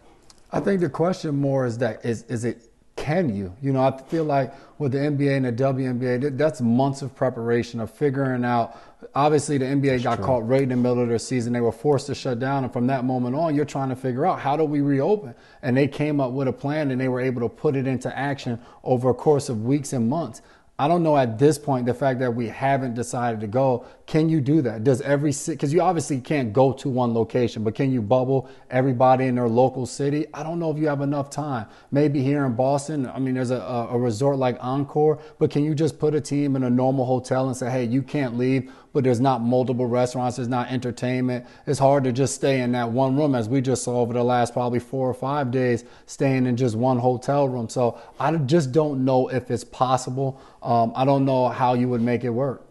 I 0.51 0.59
think 0.59 0.81
the 0.81 0.89
question 0.89 1.35
more 1.35 1.65
is 1.65 1.77
that 1.77 2.03
is 2.05 2.23
is 2.23 2.43
it 2.43 2.71
can 2.97 3.33
you? 3.33 3.55
You 3.61 3.71
know, 3.71 3.81
I 3.81 3.97
feel 3.97 4.25
like 4.25 4.53
with 4.77 4.91
the 4.91 4.99
NBA 4.99 5.37
and 5.37 5.45
the 5.45 5.51
WNBA, 5.51 6.37
that's 6.37 6.61
months 6.61 7.01
of 7.01 7.15
preparation 7.15 7.79
of 7.79 7.89
figuring 7.89 8.43
out. 8.43 8.77
Obviously, 9.15 9.57
the 9.57 9.65
NBA 9.65 9.87
that's 9.87 10.03
got 10.03 10.15
true. 10.17 10.25
caught 10.25 10.47
right 10.47 10.61
in 10.61 10.69
the 10.69 10.75
middle 10.75 11.01
of 11.01 11.09
their 11.09 11.17
season. 11.17 11.53
They 11.53 11.61
were 11.61 11.71
forced 11.71 12.07
to 12.07 12.15
shut 12.15 12.39
down, 12.39 12.63
and 12.63 12.71
from 12.71 12.87
that 12.87 13.05
moment 13.05 13.35
on, 13.35 13.55
you're 13.55 13.65
trying 13.65 13.89
to 13.89 13.95
figure 13.95 14.25
out 14.25 14.39
how 14.39 14.57
do 14.57 14.65
we 14.65 14.81
reopen. 14.81 15.33
And 15.61 15.75
they 15.75 15.87
came 15.87 16.19
up 16.19 16.31
with 16.31 16.47
a 16.47 16.53
plan, 16.53 16.91
and 16.91 16.99
they 16.99 17.07
were 17.07 17.21
able 17.21 17.41
to 17.41 17.49
put 17.49 17.75
it 17.75 17.87
into 17.87 18.15
action 18.15 18.59
over 18.83 19.09
a 19.09 19.13
course 19.13 19.49
of 19.49 19.63
weeks 19.63 19.93
and 19.93 20.09
months. 20.09 20.41
I 20.81 20.87
don't 20.87 21.03
know 21.03 21.15
at 21.15 21.37
this 21.37 21.59
point 21.59 21.85
the 21.85 21.93
fact 21.93 22.17
that 22.21 22.33
we 22.33 22.47
haven't 22.47 22.95
decided 22.95 23.39
to 23.41 23.45
go. 23.45 23.85
Can 24.07 24.29
you 24.29 24.41
do 24.41 24.63
that? 24.63 24.83
Does 24.83 24.99
every 25.01 25.31
because 25.45 25.71
you 25.71 25.79
obviously 25.79 26.19
can't 26.19 26.51
go 26.51 26.73
to 26.73 26.89
one 26.89 27.13
location, 27.13 27.63
but 27.63 27.75
can 27.75 27.91
you 27.91 28.01
bubble 28.01 28.49
everybody 28.71 29.27
in 29.27 29.35
their 29.35 29.47
local 29.47 29.85
city? 29.85 30.25
I 30.33 30.41
don't 30.41 30.57
know 30.57 30.71
if 30.71 30.79
you 30.79 30.87
have 30.87 31.01
enough 31.01 31.29
time. 31.29 31.67
Maybe 31.91 32.23
here 32.23 32.47
in 32.47 32.55
Boston, 32.55 33.05
I 33.05 33.19
mean, 33.19 33.35
there's 33.35 33.51
a, 33.51 33.59
a 33.59 33.95
resort 33.95 34.37
like 34.37 34.57
Encore, 34.59 35.19
but 35.37 35.51
can 35.51 35.63
you 35.63 35.75
just 35.75 35.99
put 35.99 36.15
a 36.15 36.19
team 36.19 36.55
in 36.55 36.63
a 36.63 36.69
normal 36.71 37.05
hotel 37.05 37.45
and 37.45 37.55
say, 37.55 37.69
hey, 37.69 37.83
you 37.83 38.01
can't 38.01 38.35
leave? 38.35 38.71
But 38.93 39.03
there's 39.03 39.19
not 39.19 39.41
multiple 39.41 39.85
restaurants, 39.85 40.35
there's 40.37 40.47
not 40.47 40.71
entertainment. 40.71 41.45
It's 41.65 41.79
hard 41.79 42.03
to 42.03 42.11
just 42.11 42.35
stay 42.35 42.61
in 42.61 42.71
that 42.73 42.89
one 42.89 43.15
room, 43.15 43.35
as 43.35 43.47
we 43.47 43.61
just 43.61 43.83
saw 43.83 44.01
over 44.01 44.13
the 44.13 44.23
last 44.23 44.53
probably 44.53 44.79
four 44.79 45.09
or 45.09 45.13
five 45.13 45.51
days, 45.51 45.83
staying 46.05 46.45
in 46.45 46.57
just 46.57 46.75
one 46.75 46.99
hotel 46.99 47.47
room. 47.47 47.69
So 47.69 47.99
I 48.19 48.35
just 48.35 48.71
don't 48.71 49.05
know 49.05 49.29
if 49.29 49.49
it's 49.49 49.63
possible. 49.63 50.41
Um, 50.61 50.91
I 50.95 51.05
don't 51.05 51.25
know 51.25 51.49
how 51.49 51.73
you 51.73 51.87
would 51.89 52.01
make 52.01 52.23
it 52.23 52.29
work. 52.29 52.65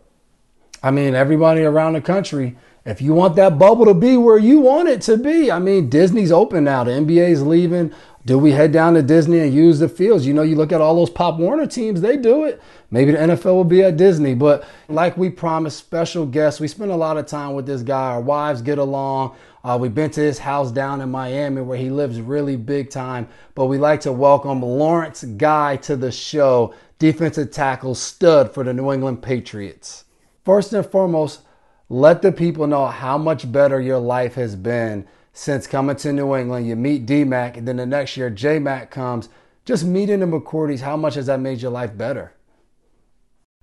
I 0.83 0.91
mean, 0.91 1.15
everybody 1.15 1.63
around 1.63 1.93
the 1.95 2.01
country, 2.01 2.57
if 2.85 3.03
you 3.03 3.13
want 3.13 3.37
that 3.37 3.59
bubble 3.59 3.85
to 3.85 3.95
be 3.95 4.17
where 4.17 4.39
you 4.39 4.61
want 4.61 4.89
it 4.89 5.03
to 5.03 5.19
be, 5.19 5.51
I 5.51 5.59
mean, 5.59 5.91
Disney's 5.91 6.33
open 6.33 6.65
now. 6.65 6.85
The 6.85 6.93
NBA's 6.93 7.43
leaving. 7.43 7.93
Do 8.27 8.39
we 8.39 8.53
head 8.53 8.71
down 8.71 8.95
to 8.95 9.03
Disney 9.03 9.39
and 9.39 9.55
use 9.55 9.79
the 9.79 9.89
fields? 9.89 10.27
You 10.27 10.35
know, 10.35 10.43
you 10.43 10.55
look 10.55 10.73
at 10.73 10.83
all 10.83 10.95
those 10.95 11.09
Pop 11.09 11.39
Warner 11.39 11.67
teams, 11.67 12.03
they 12.03 12.19
do 12.19 12.45
it. 12.45 12.61
Maybe 12.91 13.13
the 13.13 13.19
NFL 13.19 13.55
will 13.55 13.65
be 13.65 13.83
at 13.83 13.97
Disney. 13.97 14.35
But 14.35 14.69
like 14.89 15.17
we 15.17 15.31
promised, 15.31 15.79
special 15.79 16.27
guests, 16.27 16.61
we 16.61 16.69
spend 16.69 16.91
a 16.91 16.97
lot 16.97 17.17
of 17.17 17.25
time 17.25 17.55
with 17.55 17.65
this 17.65 17.81
guy. 17.81 18.11
Our 18.11 18.21
wives 18.21 18.61
get 18.61 18.77
along. 18.77 19.37
Uh, 19.65 19.79
we've 19.81 19.95
been 19.95 20.11
to 20.11 20.21
his 20.21 20.39
house 20.39 20.71
down 20.71 21.01
in 21.01 21.11
Miami 21.11 21.63
where 21.63 21.79
he 21.79 21.89
lives 21.89 22.21
really 22.21 22.57
big 22.57 22.91
time. 22.91 23.27
But 23.55 23.67
we 23.67 23.79
like 23.79 24.03
to 24.03 24.13
welcome 24.13 24.61
Lawrence 24.61 25.25
Guy 25.25 25.77
to 25.77 25.97
the 25.97 26.13
show, 26.13 26.75
defensive 26.99 27.51
tackle 27.51 27.95
stud 27.95 28.53
for 28.53 28.65
the 28.65 28.75
New 28.75 28.93
England 28.93 29.23
Patriots. 29.23 30.05
First 30.45 30.75
and 30.75 30.85
foremost, 30.85 31.41
let 31.89 32.21
the 32.21 32.33
people 32.33 32.67
know 32.67 32.87
how 32.87 33.17
much 33.17 33.51
better 33.51 33.81
your 33.81 33.99
life 33.99 34.35
has 34.35 34.57
been 34.57 35.07
since 35.41 35.67
coming 35.67 35.97
to 35.97 36.13
New 36.13 36.37
England. 36.37 36.67
You 36.67 36.77
meet 36.77 37.07
D 37.07 37.25
Mac, 37.25 37.57
and 37.57 37.67
then 37.67 37.77
the 37.79 37.87
next 37.87 38.15
year 38.15 38.29
J 38.29 38.59
Mac 38.59 38.91
comes. 38.91 39.31
Just 39.65 39.85
meeting 39.85 40.21
the 40.21 40.27
McCourties, 40.27 40.81
how 40.81 40.99
much 40.99 41.15
has 41.15 41.27
that 41.27 41.41
made 41.41 41.63
your 41.63 41.71
life 41.71 41.97
better? 41.97 42.35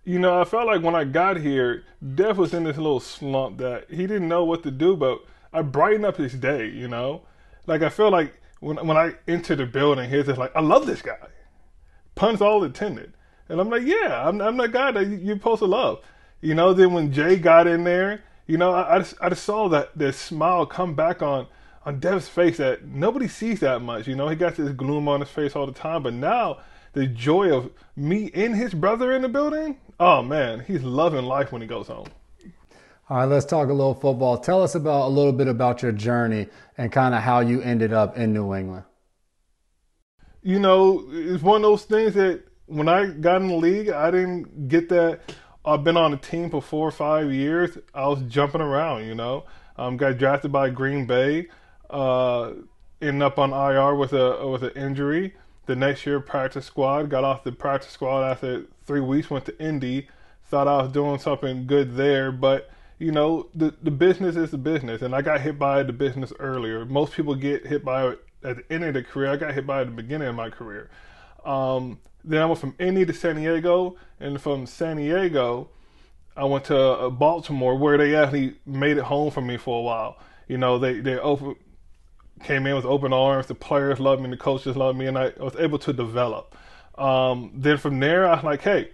You 0.03 0.17
know, 0.17 0.41
I 0.41 0.43
felt 0.43 0.65
like 0.65 0.81
when 0.81 0.95
I 0.95 1.03
got 1.03 1.37
here, 1.37 1.83
Dev 2.15 2.39
was 2.39 2.55
in 2.55 2.63
this 2.63 2.77
little 2.77 2.99
slump 2.99 3.59
that 3.59 3.91
he 3.91 4.07
didn't 4.07 4.27
know 4.27 4.43
what 4.43 4.63
to 4.63 4.71
do, 4.71 4.95
but 4.95 5.23
I 5.53 5.61
brightened 5.61 6.07
up 6.07 6.17
his 6.17 6.33
day, 6.33 6.67
you 6.67 6.87
know? 6.87 7.21
Like, 7.67 7.83
I 7.83 7.89
feel 7.89 8.09
like 8.09 8.33
when, 8.59 8.77
when 8.77 8.97
I 8.97 9.13
enter 9.27 9.55
the 9.55 9.67
building, 9.67 10.09
he's 10.09 10.25
just 10.25 10.39
like, 10.39 10.55
I 10.55 10.61
love 10.61 10.87
this 10.87 11.03
guy. 11.03 11.27
Puns 12.15 12.41
all 12.41 12.63
intended. 12.63 13.13
And 13.49 13.61
I'm 13.61 13.69
like, 13.69 13.83
yeah, 13.83 14.27
I'm, 14.27 14.41
I'm 14.41 14.57
that 14.57 14.71
guy 14.71 14.91
that 14.93 15.05
you're 15.05 15.35
supposed 15.35 15.59
to 15.59 15.67
love. 15.67 15.99
You 16.41 16.55
know, 16.55 16.73
then 16.73 16.91
when 16.93 17.13
Jay 17.13 17.35
got 17.35 17.67
in 17.67 17.83
there, 17.83 18.23
you 18.47 18.57
know, 18.57 18.71
I, 18.71 18.95
I, 18.95 18.97
just, 18.97 19.13
I 19.21 19.29
just 19.29 19.43
saw 19.43 19.69
that, 19.69 19.95
that 19.95 20.15
smile 20.15 20.65
come 20.65 20.95
back 20.95 21.21
on 21.21 21.45
on 21.87 22.01
Dev's 22.01 22.27
face 22.27 22.57
that 22.57 22.83
nobody 22.85 23.29
sees 23.29 23.61
that 23.61 23.81
much. 23.81 24.07
You 24.07 24.15
know, 24.15 24.27
he 24.27 24.35
got 24.35 24.55
this 24.55 24.73
gloom 24.73 25.07
on 25.07 25.21
his 25.21 25.29
face 25.29 25.55
all 25.55 25.65
the 25.65 25.71
time, 25.71 26.03
but 26.03 26.13
now 26.13 26.59
the 26.91 27.07
joy 27.07 27.49
of 27.49 27.71
me 27.95 28.29
and 28.33 28.53
his 28.53 28.73
brother 28.73 29.13
in 29.13 29.21
the 29.21 29.29
building, 29.29 29.77
oh 29.97 30.21
man, 30.21 30.59
he's 30.67 30.83
loving 30.83 31.23
life 31.23 31.53
when 31.53 31.61
he 31.61 31.67
goes 31.67 31.87
home. 31.87 32.07
All 33.09 33.19
right, 33.19 33.25
let's 33.25 33.45
talk 33.45 33.69
a 33.69 33.73
little 33.73 33.93
football. 33.93 34.37
Tell 34.37 34.61
us 34.61 34.75
about 34.75 35.07
a 35.07 35.11
little 35.11 35.31
bit 35.31 35.47
about 35.47 35.81
your 35.81 35.93
journey 35.93 36.49
and 36.77 36.91
kind 36.91 37.15
of 37.15 37.21
how 37.21 37.39
you 37.39 37.61
ended 37.61 37.93
up 37.93 38.17
in 38.17 38.33
New 38.33 38.53
England. 38.53 38.83
You 40.43 40.59
know, 40.59 41.07
it's 41.09 41.41
one 41.41 41.55
of 41.55 41.61
those 41.61 41.85
things 41.85 42.15
that 42.15 42.43
when 42.65 42.89
I 42.89 43.05
got 43.05 43.41
in 43.41 43.47
the 43.47 43.55
league, 43.55 43.87
I 43.91 44.11
didn't 44.11 44.67
get 44.67 44.89
that. 44.89 45.21
I've 45.63 45.85
been 45.85 45.95
on 45.95 46.13
a 46.13 46.17
team 46.17 46.49
for 46.49 46.61
four 46.61 46.85
or 46.85 46.91
five 46.91 47.31
years. 47.31 47.77
I 47.93 48.09
was 48.09 48.23
jumping 48.23 48.59
around, 48.59 49.05
you 49.05 49.15
know. 49.15 49.45
Um, 49.77 49.95
got 49.95 50.17
drafted 50.17 50.51
by 50.51 50.69
Green 50.69 51.05
Bay 51.05 51.47
uh, 51.89 52.53
ended 53.01 53.21
up 53.21 53.39
on 53.39 53.51
IR 53.51 53.95
with 53.95 54.13
a 54.13 54.47
with 54.47 54.63
an 54.63 54.71
injury. 54.71 55.35
The 55.65 55.75
next 55.75 56.05
year, 56.05 56.19
practice 56.19 56.65
squad 56.65 57.09
got 57.09 57.23
off 57.23 57.43
the 57.43 57.51
practice 57.51 57.91
squad 57.91 58.29
after 58.29 58.65
three 58.85 59.01
weeks. 59.01 59.29
Went 59.29 59.45
to 59.45 59.59
Indy. 59.61 60.07
Thought 60.49 60.67
I 60.67 60.77
was 60.81 60.91
doing 60.91 61.19
something 61.19 61.67
good 61.67 61.95
there, 61.95 62.31
but 62.31 62.69
you 62.99 63.11
know 63.11 63.49
the 63.53 63.73
the 63.83 63.91
business 63.91 64.35
is 64.35 64.51
the 64.51 64.57
business, 64.57 65.01
and 65.01 65.13
I 65.13 65.21
got 65.21 65.41
hit 65.41 65.59
by 65.59 65.83
the 65.83 65.93
business 65.93 66.31
earlier. 66.39 66.85
Most 66.85 67.13
people 67.13 67.35
get 67.35 67.67
hit 67.67 67.83
by 67.83 68.07
it 68.07 68.23
at 68.43 68.57
the 68.57 68.73
end 68.73 68.85
of 68.85 68.93
the 68.93 69.03
career. 69.03 69.31
I 69.31 69.35
got 69.35 69.53
hit 69.53 69.67
by 69.67 69.79
it 69.79 69.81
at 69.81 69.87
the 69.87 70.01
beginning 70.01 70.27
of 70.27 70.35
my 70.35 70.49
career. 70.49 70.89
Um, 71.43 71.99
then 72.23 72.41
I 72.41 72.45
went 72.45 72.59
from 72.59 72.75
Indy 72.79 73.05
to 73.05 73.13
San 73.13 73.35
Diego, 73.35 73.97
and 74.19 74.41
from 74.41 74.65
San 74.65 74.97
Diego, 74.97 75.69
I 76.35 76.45
went 76.45 76.65
to 76.65 76.77
uh, 76.77 77.09
Baltimore 77.09 77.75
where 77.75 77.97
they 77.97 78.15
actually 78.15 78.55
made 78.65 78.97
it 78.97 79.03
home 79.03 79.31
for 79.31 79.41
me 79.41 79.57
for 79.57 79.79
a 79.79 79.81
while. 79.81 80.17
You 80.47 80.57
know, 80.57 80.77
they 80.79 80.99
they 80.99 81.17
open, 81.17 81.55
came 82.43 82.65
in 82.67 82.75
with 82.75 82.85
open 82.85 83.13
arms. 83.13 83.47
The 83.47 83.55
players 83.55 83.99
loved 83.99 84.21
me, 84.21 84.29
the 84.29 84.37
coaches 84.37 84.75
loved 84.75 84.97
me, 84.97 85.07
and 85.07 85.17
I 85.17 85.31
was 85.37 85.55
able 85.57 85.79
to 85.79 85.93
develop. 85.93 86.55
Um, 86.97 87.51
then 87.53 87.77
from 87.77 87.99
there, 87.99 88.27
I 88.27 88.35
was 88.35 88.43
like, 88.43 88.61
hey, 88.61 88.89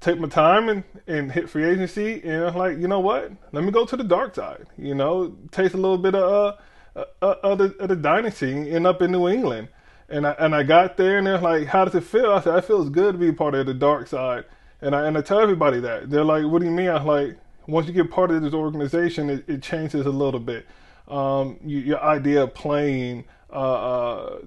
take 0.00 0.18
my 0.18 0.28
time 0.28 0.68
and, 0.68 0.84
and 1.06 1.30
hit 1.30 1.48
free 1.48 1.64
agency. 1.64 2.22
And 2.22 2.44
I'm 2.44 2.56
like, 2.56 2.78
you 2.78 2.88
know 2.88 3.00
what? 3.00 3.32
Let 3.52 3.64
me 3.64 3.70
go 3.70 3.84
to 3.84 3.96
the 3.96 4.04
dark 4.04 4.34
side. 4.34 4.66
You 4.78 4.94
know, 4.94 5.36
taste 5.50 5.74
a 5.74 5.78
little 5.78 5.98
bit 5.98 6.14
of 6.14 6.58
uh, 6.96 7.04
uh, 7.22 7.54
the, 7.54 7.76
of 7.78 7.88
the 7.88 7.96
dynasty, 7.96 8.70
end 8.70 8.86
up 8.86 9.02
in 9.02 9.12
New 9.12 9.28
England. 9.28 9.68
And 10.08 10.26
I 10.26 10.32
and 10.40 10.56
I 10.56 10.64
got 10.64 10.96
there, 10.96 11.18
and 11.18 11.26
they're 11.26 11.38
like, 11.38 11.68
"How 11.68 11.84
does 11.84 11.94
it 11.94 12.02
feel?" 12.02 12.32
I 12.32 12.40
said, 12.40 12.56
"It 12.56 12.64
feels 12.64 12.90
good 12.90 13.12
to 13.12 13.18
be 13.18 13.30
part 13.30 13.54
of 13.54 13.66
the 13.66 13.74
dark 13.74 14.08
side." 14.08 14.44
And 14.80 14.92
I 14.92 15.06
and 15.06 15.16
I 15.16 15.20
tell 15.20 15.38
everybody 15.38 15.78
that 15.80 16.10
they're 16.10 16.24
like, 16.24 16.44
"What 16.46 16.58
do 16.58 16.64
you 16.64 16.72
mean?" 16.72 16.88
I'm 16.88 17.06
like, 17.06 17.38
"Once 17.68 17.86
you 17.86 17.92
get 17.92 18.10
part 18.10 18.32
of 18.32 18.42
this 18.42 18.52
organization, 18.52 19.30
it, 19.30 19.48
it 19.48 19.62
changes 19.62 20.06
a 20.06 20.10
little 20.10 20.40
bit. 20.40 20.66
Um, 21.10 21.58
you, 21.64 21.78
your 21.78 22.02
idea 22.02 22.44
of 22.44 22.54
playing, 22.54 23.24
uh, 23.52 23.54
uh, 23.54 24.38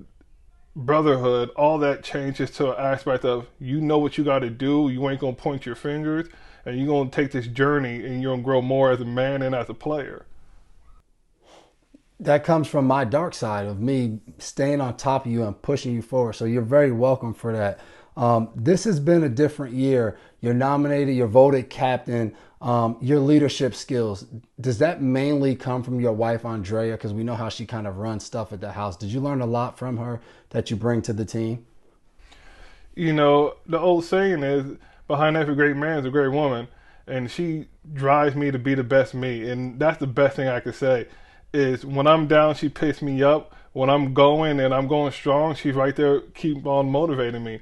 brotherhood, 0.75 1.49
all 1.55 1.77
that 1.79 2.03
changes 2.03 2.49
to 2.51 2.71
an 2.71 2.79
aspect 2.83 3.25
of 3.25 3.47
you 3.59 3.81
know 3.81 3.99
what 3.99 4.17
you 4.17 4.23
got 4.23 4.39
to 4.39 4.49
do. 4.49 4.89
You 4.89 5.09
ain't 5.09 5.19
gonna 5.19 5.33
point 5.33 5.65
your 5.65 5.75
fingers, 5.75 6.27
and 6.65 6.77
you're 6.77 6.87
gonna 6.87 7.09
take 7.09 7.31
this 7.31 7.47
journey, 7.47 8.05
and 8.05 8.21
you're 8.21 8.33
gonna 8.33 8.43
grow 8.43 8.61
more 8.61 8.91
as 8.91 9.01
a 9.01 9.05
man 9.05 9.41
and 9.41 9.53
as 9.53 9.69
a 9.69 9.73
player." 9.73 10.25
that 12.23 12.43
comes 12.43 12.67
from 12.67 12.85
my 12.85 13.03
dark 13.03 13.33
side 13.33 13.65
of 13.65 13.79
me 13.79 14.19
staying 14.37 14.79
on 14.79 14.95
top 14.95 15.25
of 15.25 15.31
you 15.31 15.43
and 15.43 15.61
pushing 15.61 15.93
you 15.93 16.01
forward. 16.01 16.33
So 16.33 16.45
you're 16.45 16.61
very 16.61 16.91
welcome 16.91 17.33
for 17.33 17.51
that. 17.53 17.79
Um, 18.15 18.49
this 18.55 18.83
has 18.85 18.99
been 18.99 19.23
a 19.23 19.29
different 19.29 19.75
year. 19.75 20.17
You're 20.39 20.53
nominated, 20.53 21.15
you're 21.15 21.27
voted 21.27 21.69
captain. 21.69 22.35
Um, 22.63 22.95
your 23.01 23.19
leadership 23.19 23.75
skills, 23.75 24.25
does 24.59 24.77
that 24.77 25.01
mainly 25.01 25.53
come 25.53 25.83
from 25.83 25.99
your 25.99 26.13
wife, 26.13 26.45
Andrea? 26.45 26.93
Because 26.93 27.11
we 27.11 27.21
know 27.21 27.35
how 27.35 27.49
she 27.49 27.65
kind 27.65 27.85
of 27.85 27.97
runs 27.97 28.23
stuff 28.23 28.53
at 28.53 28.61
the 28.61 28.71
house. 28.71 28.95
Did 28.95 29.09
you 29.09 29.19
learn 29.19 29.41
a 29.41 29.45
lot 29.45 29.77
from 29.77 29.97
her 29.97 30.21
that 30.51 30.71
you 30.71 30.77
bring 30.77 31.01
to 31.01 31.11
the 31.11 31.25
team? 31.25 31.65
You 32.95 33.11
know, 33.11 33.55
the 33.65 33.77
old 33.77 34.05
saying 34.05 34.43
is 34.43 34.77
behind 35.09 35.35
every 35.35 35.55
great 35.55 35.75
man 35.75 35.99
is 35.99 36.05
a 36.05 36.09
great 36.09 36.29
woman. 36.29 36.69
And 37.05 37.29
she 37.29 37.67
drives 37.91 38.33
me 38.33 38.49
to 38.49 38.59
be 38.59 38.75
the 38.75 38.83
best 38.83 39.13
me. 39.13 39.49
And 39.49 39.77
that's 39.77 39.97
the 39.97 40.07
best 40.07 40.37
thing 40.37 40.47
I 40.47 40.61
could 40.61 40.75
say 40.75 41.07
is 41.53 41.85
when 41.85 42.07
I'm 42.07 42.27
down, 42.27 42.55
she 42.55 42.69
picks 42.69 43.01
me 43.01 43.21
up. 43.23 43.53
When 43.73 43.89
I'm 43.89 44.13
going 44.13 44.61
and 44.61 44.73
I'm 44.73 44.87
going 44.87 45.11
strong, 45.11 45.55
she's 45.55 45.75
right 45.75 45.95
there, 45.97 46.21
keep 46.33 46.65
on 46.65 46.89
motivating 46.89 47.43
me. 47.43 47.59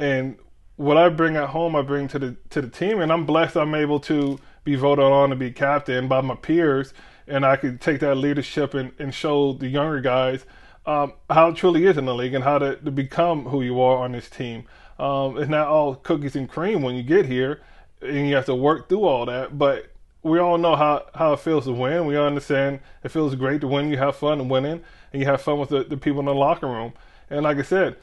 And 0.00 0.38
what 0.80 0.96
I 0.96 1.10
bring 1.10 1.36
at 1.36 1.50
home, 1.50 1.76
I 1.76 1.82
bring 1.82 2.08
to 2.08 2.18
the 2.18 2.36
to 2.48 2.62
the 2.62 2.68
team, 2.68 3.00
and 3.00 3.12
I'm 3.12 3.26
blessed. 3.26 3.54
I'm 3.54 3.74
able 3.74 4.00
to 4.00 4.38
be 4.64 4.76
voted 4.76 5.04
on 5.04 5.28
to 5.28 5.36
be 5.36 5.50
captain 5.50 6.08
by 6.08 6.22
my 6.22 6.34
peers, 6.34 6.94
and 7.26 7.44
I 7.44 7.56
can 7.56 7.76
take 7.76 8.00
that 8.00 8.14
leadership 8.14 8.72
and, 8.72 8.92
and 8.98 9.12
show 9.14 9.52
the 9.52 9.68
younger 9.68 10.00
guys 10.00 10.46
um, 10.86 11.12
how 11.28 11.48
it 11.48 11.56
truly 11.56 11.84
is 11.84 11.98
in 11.98 12.06
the 12.06 12.14
league 12.14 12.32
and 12.32 12.42
how 12.42 12.56
to, 12.56 12.76
to 12.76 12.90
become 12.90 13.44
who 13.44 13.60
you 13.60 13.78
are 13.78 13.98
on 13.98 14.12
this 14.12 14.30
team. 14.30 14.64
Um, 14.98 15.36
it's 15.36 15.50
not 15.50 15.68
all 15.68 15.96
cookies 15.96 16.34
and 16.34 16.48
cream 16.48 16.80
when 16.80 16.94
you 16.94 17.02
get 17.02 17.26
here, 17.26 17.60
and 18.00 18.26
you 18.26 18.34
have 18.34 18.46
to 18.46 18.54
work 18.54 18.88
through 18.88 19.04
all 19.04 19.26
that. 19.26 19.58
But 19.58 19.92
we 20.22 20.38
all 20.38 20.56
know 20.56 20.76
how, 20.76 21.04
how 21.14 21.34
it 21.34 21.40
feels 21.40 21.66
to 21.66 21.72
win. 21.72 22.06
We 22.06 22.16
understand 22.16 22.80
it 23.04 23.10
feels 23.10 23.34
great 23.34 23.60
to 23.60 23.68
win. 23.68 23.90
You 23.90 23.98
have 23.98 24.16
fun 24.16 24.48
winning, 24.48 24.80
and 25.12 25.20
you 25.20 25.26
have 25.26 25.42
fun 25.42 25.58
with 25.58 25.68
the, 25.68 25.84
the 25.84 25.98
people 25.98 26.20
in 26.20 26.26
the 26.26 26.34
locker 26.34 26.68
room. 26.68 26.94
And 27.28 27.42
like 27.42 27.58
I 27.58 27.62
said, 27.64 27.96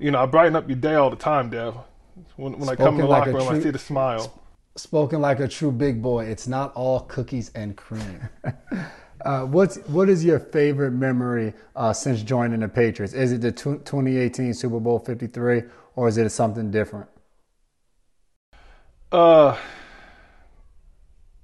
you 0.00 0.10
know, 0.10 0.20
I 0.20 0.26
brighten 0.26 0.56
up 0.56 0.68
your 0.68 0.78
day 0.78 0.96
all 0.96 1.10
the 1.10 1.16
time, 1.16 1.48
Dev. 1.50 1.76
When, 2.36 2.58
when 2.58 2.68
I 2.68 2.76
come 2.76 2.94
in 2.94 3.00
the 3.02 3.06
like 3.06 3.20
locker 3.20 3.32
room, 3.32 3.46
true, 3.46 3.56
I 3.56 3.60
see 3.60 3.70
the 3.70 3.78
smile. 3.78 4.40
Spoken 4.76 5.20
like 5.20 5.40
a 5.40 5.48
true 5.48 5.72
big 5.72 6.02
boy. 6.02 6.26
It's 6.26 6.48
not 6.48 6.74
all 6.74 7.00
cookies 7.00 7.50
and 7.54 7.76
cream. 7.76 8.28
uh, 9.24 9.42
what's 9.42 9.76
what 9.86 10.08
is 10.08 10.24
your 10.24 10.38
favorite 10.38 10.92
memory 10.92 11.54
uh, 11.76 11.92
since 11.92 12.22
joining 12.22 12.60
the 12.60 12.68
Patriots? 12.68 13.14
Is 13.14 13.32
it 13.32 13.40
the 13.40 13.52
2018 13.52 14.54
Super 14.54 14.80
Bowl 14.80 14.98
53, 14.98 15.62
or 15.96 16.08
is 16.08 16.18
it 16.18 16.28
something 16.30 16.70
different? 16.70 17.08
Uh, 19.12 19.56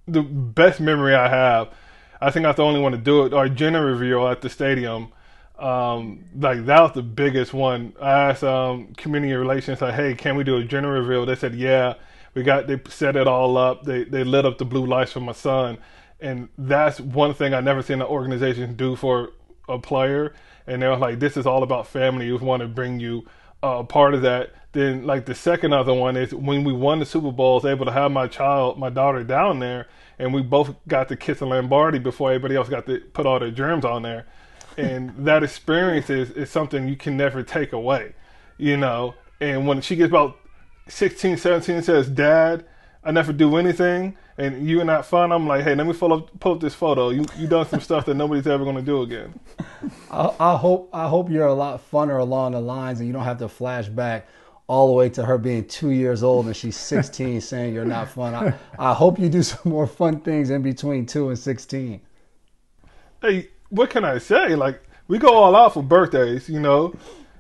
the 0.09 0.23
best 0.23 0.81
memory 0.81 1.15
I 1.15 1.29
have, 1.29 1.69
I 2.21 2.31
think 2.31 2.47
I'm 2.47 2.55
the 2.55 2.63
only 2.63 2.81
one 2.81 2.93
to 2.93 2.99
do 2.99 3.27
it. 3.27 3.33
Our 3.33 3.49
gender 3.49 3.85
reveal 3.85 4.27
at 4.27 4.41
the 4.41 4.51
stadium 4.51 5.13
um, 5.61 6.25
like 6.39 6.65
that 6.67 6.81
was 6.81 6.93
the 6.93 7.03
biggest 7.03 7.53
one. 7.53 7.93
I 8.01 8.31
asked 8.31 8.43
um, 8.43 8.95
community 8.95 9.35
relations, 9.35 9.81
like, 9.81 9.95
"Hey, 9.95 10.15
can 10.15 10.37
we 10.37 10.45
do 10.45 10.57
a 10.57 10.65
gender 10.65 10.91
reveal?" 10.91 11.27
They 11.27 11.37
said, 11.37 11.55
"Yeah." 11.55 11.95
We 12.33 12.45
got 12.45 12.69
they 12.69 12.81
set 12.89 13.17
it 13.17 13.27
all 13.27 13.57
up. 13.59 13.85
They 13.85 14.05
they 14.05 14.25
lit 14.25 14.47
up 14.47 14.59
the 14.59 14.65
blue 14.65 14.87
lights 14.87 15.13
for 15.13 15.21
my 15.21 15.33
son, 15.33 15.79
and 16.21 16.49
that's 16.57 17.01
one 17.01 17.35
thing 17.35 17.55
I 17.55 17.61
never 17.61 17.83
seen 17.83 18.01
an 18.01 18.07
organization 18.07 18.75
do 18.77 18.95
for 18.97 19.33
a 19.69 19.79
player. 19.79 20.33
And 20.67 20.81
they 20.81 20.87
were 20.87 20.97
like, 20.97 21.19
"This 21.19 21.37
is 21.37 21.45
all 21.45 21.63
about 21.63 21.89
family. 21.89 22.31
We 22.31 22.39
want 22.39 22.63
to 22.63 22.69
bring 22.69 23.01
you 23.01 23.27
uh, 23.63 23.83
part 23.83 24.15
of 24.15 24.23
that." 24.23 24.55
Then, 24.73 25.05
like 25.05 25.27
the 25.27 25.35
second 25.35 25.73
other 25.73 25.93
one 25.93 26.17
is 26.17 26.33
when 26.33 26.63
we 26.63 26.73
won 26.73 27.01
the 27.01 27.07
Super 27.07 27.33
Bowl, 27.33 27.55
I 27.55 27.55
was 27.57 27.65
able 27.65 27.87
to 27.87 27.93
have 27.93 28.13
my 28.13 28.29
child, 28.29 28.79
my 28.79 28.91
daughter, 28.91 29.25
down 29.25 29.59
there, 29.59 29.89
and 30.19 30.33
we 30.33 30.43
both 30.43 30.77
got 30.87 31.09
to 31.09 31.17
kiss 31.17 31.41
a 31.41 31.47
Lombardi 31.47 31.99
before 31.99 32.31
everybody 32.31 32.55
else 32.55 32.69
got 32.69 32.87
to 32.87 33.01
put 33.13 33.27
all 33.27 33.41
their 33.41 33.51
germs 33.51 33.85
on 33.85 34.03
there 34.03 34.27
and 34.81 35.27
that 35.27 35.43
experience 35.43 36.11
is, 36.11 36.31
is 36.31 36.51
something 36.51 36.89
you 36.89 36.97
can 36.97 37.17
never 37.17 37.43
take 37.43 37.73
away, 37.73 38.15
you 38.57 38.77
know. 38.77 39.15
And 39.41 39.67
when 39.67 39.81
she 39.81 39.97
gets 39.97 40.09
about 40.11 40.39
16, 40.89 41.37
17 41.37 41.77
and 41.77 41.85
says, 41.85 42.09
Dad, 42.09 42.65
I 43.03 43.13
never 43.13 43.33
do 43.33 43.57
anything, 43.57 44.17
and 44.37 44.67
you 44.67 44.81
are 44.81 44.85
not 44.85 45.07
fun, 45.07 45.33
I'm 45.33 45.47
like, 45.47 45.65
hey, 45.65 45.75
let 45.75 45.87
me 45.87 45.93
pull 45.93 46.13
up, 46.13 46.39
pull 46.41 46.55
up 46.55 46.61
this 46.61 46.75
photo. 46.75 47.11
You 47.11 47.25
you 47.39 47.47
done 47.47 47.67
some 47.67 47.81
stuff 47.81 48.05
that 48.07 48.15
nobody's 48.15 48.47
ever 48.47 48.65
going 48.65 48.77
to 48.77 48.83
do 48.83 49.03
again. 49.03 49.39
I, 50.11 50.35
I 50.39 50.57
hope 50.57 50.91
I 50.93 51.09
hope 51.09 51.31
you're 51.31 51.47
a 51.47 51.55
lot 51.55 51.81
funner 51.91 52.21
along 52.21 52.53
the 52.53 52.61
lines, 52.61 53.01
and 53.01 53.07
you 53.07 53.13
don't 53.13 53.25
have 53.25 53.39
to 53.39 53.49
flash 53.49 53.89
back 53.89 54.27
all 54.71 54.87
the 54.87 54.93
way 54.93 55.09
to 55.09 55.25
her 55.25 55.37
being 55.37 55.67
two 55.67 55.91
years 55.91 56.23
old 56.23 56.47
and 56.47 56.55
she's 56.55 56.77
16 56.77 57.41
saying 57.41 57.75
you're 57.75 57.85
not 57.85 58.09
fun. 58.09 58.37
I, 58.37 58.55
I 58.79 58.95
hope 58.95 59.19
you 59.19 59.29
do 59.29 59.43
some 59.43 59.73
more 59.73 59.85
fun 59.85 60.21
things 60.21 60.51
in 60.51 60.63
between 60.63 61.07
two 61.07 61.29
and 61.29 61.37
16. 61.37 62.01
Hey, 63.21 63.49
what 63.71 63.91
can 63.91 64.05
I 64.05 64.19
say? 64.19 64.55
Like 64.55 64.83
we 65.09 65.19
go 65.19 65.33
all 65.35 65.57
out 65.57 65.75
for 65.75 65.83
birthdays, 65.83 66.49
you 66.49 66.61
know. 66.61 66.95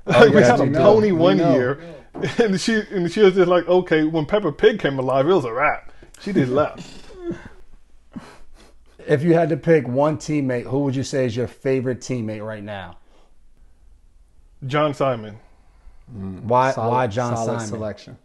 Oh, 0.06 0.30
we 0.34 0.42
had 0.42 0.58
a 0.60 0.66
know. 0.66 0.78
pony 0.80 1.12
We 1.12 1.18
one 1.18 1.36
know. 1.36 1.52
year, 1.52 1.80
and 2.38 2.60
she 2.60 2.80
and 2.90 3.10
she 3.12 3.20
was 3.20 3.34
just 3.34 3.48
like, 3.48 3.68
okay. 3.68 4.04
When 4.04 4.26
Peppa 4.26 4.50
Pig 4.52 4.78
came 4.80 4.98
alive, 4.98 5.28
it 5.28 5.32
was 5.34 5.44
a 5.44 5.52
wrap. 5.52 5.92
She 6.20 6.32
did 6.32 6.48
left. 6.48 6.88
If 9.06 9.22
you 9.22 9.34
had 9.34 9.48
to 9.48 9.56
pick 9.56 9.88
one 9.88 10.18
teammate, 10.18 10.64
who 10.64 10.80
would 10.80 10.94
you 10.94 11.02
say 11.02 11.24
is 11.26 11.34
your 11.34 11.48
favorite 11.48 12.00
teammate 12.00 12.46
right 12.46 12.62
now? 12.62 12.98
John 14.66 14.94
Simon, 14.94 15.38
Why 16.06 16.70
Solid- 16.72 16.90
why 16.90 17.06
John 17.06 17.34
solid 17.34 17.46
Simon? 17.60 17.66
selection. 17.66 18.18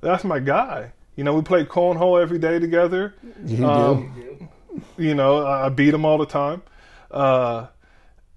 that's 0.00 0.24
my 0.24 0.38
guy. 0.40 0.92
You 1.16 1.24
know, 1.24 1.34
we 1.34 1.42
played 1.42 1.68
cornhole 1.68 2.20
every 2.20 2.38
day 2.38 2.58
together. 2.58 3.14
You 3.46 3.64
Um, 3.66 4.12
do. 4.14 4.82
You 5.02 5.14
know, 5.14 5.44
I 5.46 5.66
I 5.66 5.68
beat 5.68 5.94
him 5.94 6.04
all 6.04 6.18
the 6.18 6.26
time. 6.26 6.62
Uh, 7.12 7.66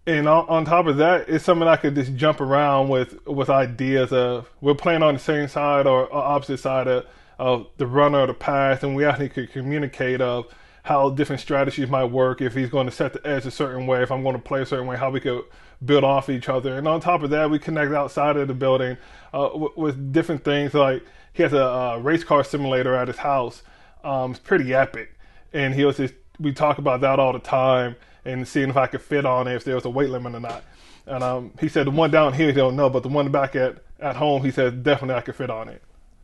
and 0.08 0.28
on, 0.28 0.48
on 0.48 0.66
top 0.66 0.86
of 0.86 0.98
that, 0.98 1.28
it's 1.30 1.44
something 1.44 1.68
I 1.68 1.78
could 1.78 1.96
just 1.96 2.16
jump 2.16 2.40
around 2.40 2.90
with 2.90 3.26
with 3.26 3.50
ideas 3.50 4.14
of 4.14 4.50
we're 4.62 4.76
playing 4.76 5.02
on 5.02 5.16
the 5.16 5.20
same 5.20 5.48
side 5.48 5.88
or, 5.88 6.06
or 6.06 6.24
opposite 6.24 6.60
side 6.60 6.88
of, 6.88 7.06
of 7.40 7.68
the 7.78 7.88
runner 7.88 8.20
or 8.20 8.28
the 8.28 8.34
pass, 8.34 8.84
and 8.84 8.96
we 8.96 9.06
actually 9.06 9.30
could 9.30 9.52
communicate 9.52 10.22
of 10.22 10.46
how 10.84 11.10
different 11.10 11.42
strategies 11.42 11.90
might 11.90 12.06
work 12.06 12.42
if 12.42 12.54
he's 12.54 12.70
going 12.70 12.86
to 12.86 12.92
set 12.92 13.14
the 13.14 13.28
edge 13.28 13.46
a 13.48 13.52
certain 13.52 13.88
way, 13.88 14.04
if 14.04 14.12
I'm 14.12 14.22
going 14.22 14.36
to 14.36 14.42
play 14.42 14.62
a 14.62 14.66
certain 14.68 14.86
way, 14.86 14.96
how 14.96 15.10
we 15.10 15.20
could 15.20 15.44
build 15.84 16.04
off 16.04 16.30
each 16.30 16.48
other. 16.48 16.78
And 16.78 16.88
on 16.88 17.00
top 17.00 17.24
of 17.24 17.32
that, 17.32 17.50
we 17.50 17.58
connect 17.58 17.92
outside 17.92 18.38
of 18.38 18.48
the 18.48 18.54
building 18.54 18.98
uh, 19.34 19.48
w- 19.50 19.74
with 19.76 20.14
different 20.14 20.44
things 20.44 20.76
like 20.76 21.04
he 21.34 21.42
has 21.42 21.54
a 21.54 21.66
uh, 21.66 21.98
race 21.98 22.24
car 22.24 22.44
simulator 22.44 22.94
at 22.94 23.08
his 23.08 23.18
house. 23.18 23.64
Um, 24.04 24.32
it's 24.32 24.40
pretty 24.40 24.76
epic, 24.76 25.18
and 25.52 25.74
he 25.74 25.84
was 25.84 25.98
just 25.98 26.14
we 26.40 26.54
talk 26.54 26.78
about 26.78 27.02
that 27.02 27.18
all 27.18 27.34
the 27.34 27.40
time 27.40 27.96
and 28.26 28.48
seeing 28.48 28.70
if 28.70 28.78
I 28.78 28.88
could 28.88 29.02
fit 29.02 29.26
on 29.26 29.48
it, 29.48 29.56
if 29.56 29.64
there 29.64 29.76
was 29.76 29.86
a 29.86 29.90
weight 29.90 30.10
limit 30.10 30.36
or 30.36 30.40
not. 30.40 30.64
And 31.06 31.24
um, 31.24 31.52
he 31.60 31.70
said 31.70 31.86
the 31.86 31.92
one 31.92 32.12
down 32.12 32.34
here 32.34 32.48
he 32.48 32.54
don't 32.54 32.76
know, 32.76 32.90
but 32.90 33.04
the 33.04 33.10
one 33.10 33.32
back 33.32 33.56
at 33.56 33.78
at 34.00 34.16
home 34.16 34.44
he 34.44 34.52
said 34.52 34.84
definitely 34.84 35.16
I 35.16 35.22
could 35.22 35.36
fit 35.36 35.50
on 35.50 35.70
it. 35.70 35.82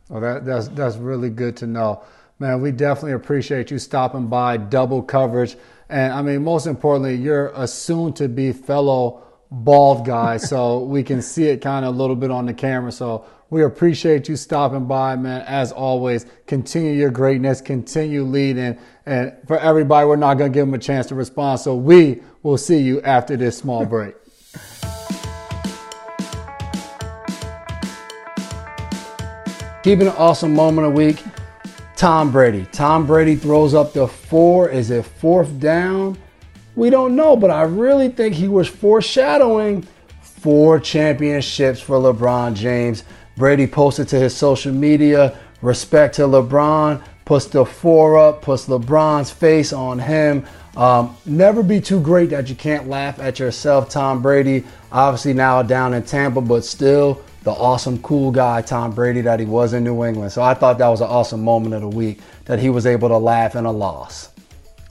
Well, 0.08 0.20
that, 0.20 0.44
that's 0.44 0.68
that's 0.68 0.96
really 0.96 1.30
good 1.30 1.56
to 1.58 1.66
know, 1.66 2.02
man. 2.38 2.60
We 2.60 2.72
definitely 2.72 3.12
appreciate 3.12 3.70
you 3.70 3.78
stopping 3.78 4.26
by. 4.26 4.56
Double 4.56 5.02
coverage, 5.02 5.56
and 5.88 6.12
I 6.12 6.20
mean, 6.20 6.42
most 6.42 6.66
importantly, 6.66 7.14
you're 7.14 7.52
a 7.54 7.66
soon-to-be 7.68 8.52
fellow 8.52 9.22
bald 9.50 10.04
guy, 10.04 10.38
so 10.38 10.82
we 10.82 11.02
can 11.02 11.22
see 11.22 11.44
it 11.44 11.62
kind 11.62 11.84
of 11.84 11.94
a 11.94 11.96
little 11.96 12.16
bit 12.16 12.30
on 12.30 12.46
the 12.46 12.54
camera. 12.54 12.90
So 12.90 13.24
we 13.52 13.62
appreciate 13.64 14.28
you 14.30 14.36
stopping 14.36 14.86
by, 14.86 15.14
man. 15.14 15.42
As 15.42 15.72
always, 15.72 16.24
continue 16.46 16.92
your 16.92 17.10
greatness, 17.10 17.60
continue 17.60 18.22
leading, 18.22 18.78
and 19.04 19.36
for 19.46 19.58
everybody, 19.58 20.06
we're 20.06 20.16
not 20.16 20.38
gonna 20.38 20.48
give 20.48 20.64
them 20.64 20.72
a 20.72 20.78
chance 20.78 21.08
to 21.08 21.14
respond. 21.14 21.60
So 21.60 21.76
we 21.76 22.22
will 22.42 22.56
see 22.56 22.78
you 22.78 23.02
after 23.02 23.36
this 23.36 23.58
small 23.58 23.84
break. 23.84 24.14
Keeping 29.82 30.06
an 30.06 30.14
awesome 30.16 30.54
moment 30.54 30.86
a 30.86 30.90
week. 30.90 31.22
Tom 31.94 32.32
Brady. 32.32 32.66
Tom 32.72 33.06
Brady 33.06 33.36
throws 33.36 33.74
up 33.74 33.92
the 33.92 34.08
four. 34.08 34.70
Is 34.70 34.90
it 34.90 35.04
fourth 35.04 35.60
down? 35.60 36.16
We 36.74 36.88
don't 36.88 37.14
know, 37.14 37.36
but 37.36 37.50
I 37.50 37.64
really 37.64 38.08
think 38.08 38.34
he 38.34 38.48
was 38.48 38.66
foreshadowing 38.66 39.86
four 40.22 40.80
championships 40.80 41.80
for 41.80 41.98
LeBron 41.98 42.54
James. 42.54 43.04
Brady 43.36 43.66
posted 43.66 44.08
to 44.08 44.18
his 44.18 44.36
social 44.36 44.72
media, 44.72 45.38
respect 45.62 46.16
to 46.16 46.22
LeBron, 46.22 47.02
puts 47.24 47.46
the 47.46 47.64
four 47.64 48.18
up, 48.18 48.42
puts 48.42 48.66
LeBron's 48.66 49.30
face 49.30 49.72
on 49.72 49.98
him. 49.98 50.44
Um, 50.76 51.16
never 51.26 51.62
be 51.62 51.80
too 51.80 52.00
great 52.00 52.30
that 52.30 52.48
you 52.48 52.54
can't 52.54 52.88
laugh 52.88 53.18
at 53.18 53.38
yourself, 53.38 53.88
Tom 53.90 54.22
Brady. 54.22 54.64
Obviously 54.90 55.32
now 55.32 55.62
down 55.62 55.94
in 55.94 56.02
Tampa, 56.02 56.40
but 56.40 56.64
still 56.64 57.22
the 57.42 57.50
awesome, 57.50 58.00
cool 58.02 58.30
guy, 58.30 58.62
Tom 58.62 58.92
Brady, 58.92 59.20
that 59.22 59.40
he 59.40 59.46
was 59.46 59.72
in 59.72 59.84
New 59.84 60.04
England. 60.04 60.32
So 60.32 60.42
I 60.42 60.54
thought 60.54 60.78
that 60.78 60.88
was 60.88 61.00
an 61.00 61.08
awesome 61.08 61.42
moment 61.42 61.74
of 61.74 61.80
the 61.80 61.88
week 61.88 62.20
that 62.44 62.58
he 62.58 62.70
was 62.70 62.86
able 62.86 63.08
to 63.08 63.18
laugh 63.18 63.56
in 63.56 63.64
a 63.64 63.72
loss. 63.72 64.30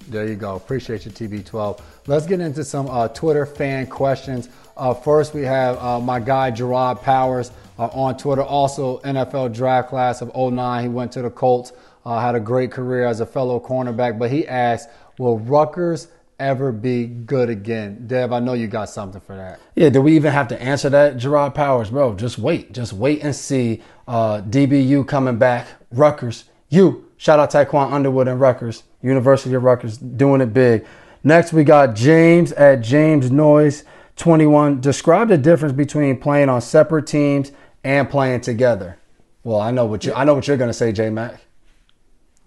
There 0.09 0.27
you 0.27 0.35
go. 0.35 0.55
Appreciate 0.55 1.05
you, 1.05 1.11
TB12. 1.11 1.81
Let's 2.07 2.25
get 2.25 2.39
into 2.39 2.63
some 2.63 2.89
uh, 2.89 3.07
Twitter 3.09 3.45
fan 3.45 3.87
questions. 3.87 4.49
Uh, 4.75 4.93
first, 4.93 5.33
we 5.33 5.43
have 5.43 5.77
uh, 5.77 5.99
my 5.99 6.19
guy 6.19 6.51
Jerraud 6.51 7.01
Powers 7.01 7.51
uh, 7.77 7.85
on 7.87 8.17
Twitter, 8.17 8.41
also 8.41 8.99
NFL 8.99 9.53
draft 9.53 9.89
class 9.89 10.21
of 10.21 10.35
09. 10.35 10.83
He 10.83 10.89
went 10.89 11.11
to 11.13 11.21
the 11.21 11.29
Colts, 11.29 11.71
uh, 12.05 12.19
had 12.19 12.35
a 12.35 12.39
great 12.39 12.71
career 12.71 13.05
as 13.05 13.19
a 13.19 13.25
fellow 13.25 13.59
cornerback, 13.59 14.17
but 14.17 14.31
he 14.31 14.47
asked, 14.47 14.89
Will 15.17 15.39
Rutgers 15.39 16.07
ever 16.39 16.71
be 16.71 17.05
good 17.05 17.49
again? 17.49 18.05
Dev, 18.07 18.33
I 18.33 18.39
know 18.39 18.53
you 18.53 18.67
got 18.67 18.89
something 18.89 19.21
for 19.21 19.35
that. 19.35 19.59
Yeah, 19.75 19.89
do 19.89 20.01
we 20.01 20.15
even 20.15 20.31
have 20.31 20.47
to 20.49 20.61
answer 20.61 20.89
that, 20.89 21.17
Jerraud 21.17 21.53
Powers, 21.53 21.91
bro? 21.91 22.15
Just 22.15 22.39
wait, 22.39 22.73
just 22.73 22.93
wait 22.93 23.23
and 23.23 23.35
see. 23.35 23.81
Uh, 24.07 24.41
DBU 24.41 25.07
coming 25.07 25.37
back, 25.37 25.67
Rutgers, 25.91 26.45
you. 26.69 27.10
Shout 27.21 27.37
out 27.37 27.51
Taekwon 27.51 27.93
Underwood 27.93 28.27
and 28.27 28.39
Rutgers, 28.39 28.81
University 29.03 29.53
of 29.53 29.61
Rutgers, 29.61 29.95
doing 29.99 30.41
it 30.41 30.55
big. 30.55 30.87
Next, 31.23 31.53
we 31.53 31.63
got 31.63 31.95
James 31.95 32.51
at 32.53 32.81
James 32.81 33.29
Noise 33.29 33.83
21. 34.15 34.81
Describe 34.81 35.27
the 35.27 35.37
difference 35.37 35.75
between 35.75 36.17
playing 36.17 36.49
on 36.49 36.61
separate 36.61 37.05
teams 37.05 37.51
and 37.83 38.09
playing 38.09 38.41
together. 38.41 38.97
Well, 39.43 39.61
I 39.61 39.69
know 39.69 39.85
what 39.85 40.03
you 40.03 40.15
I 40.15 40.23
know 40.23 40.33
what 40.33 40.47
you're 40.47 40.57
gonna 40.57 40.73
say, 40.73 40.91
J 40.91 41.11
Mac. 41.11 41.39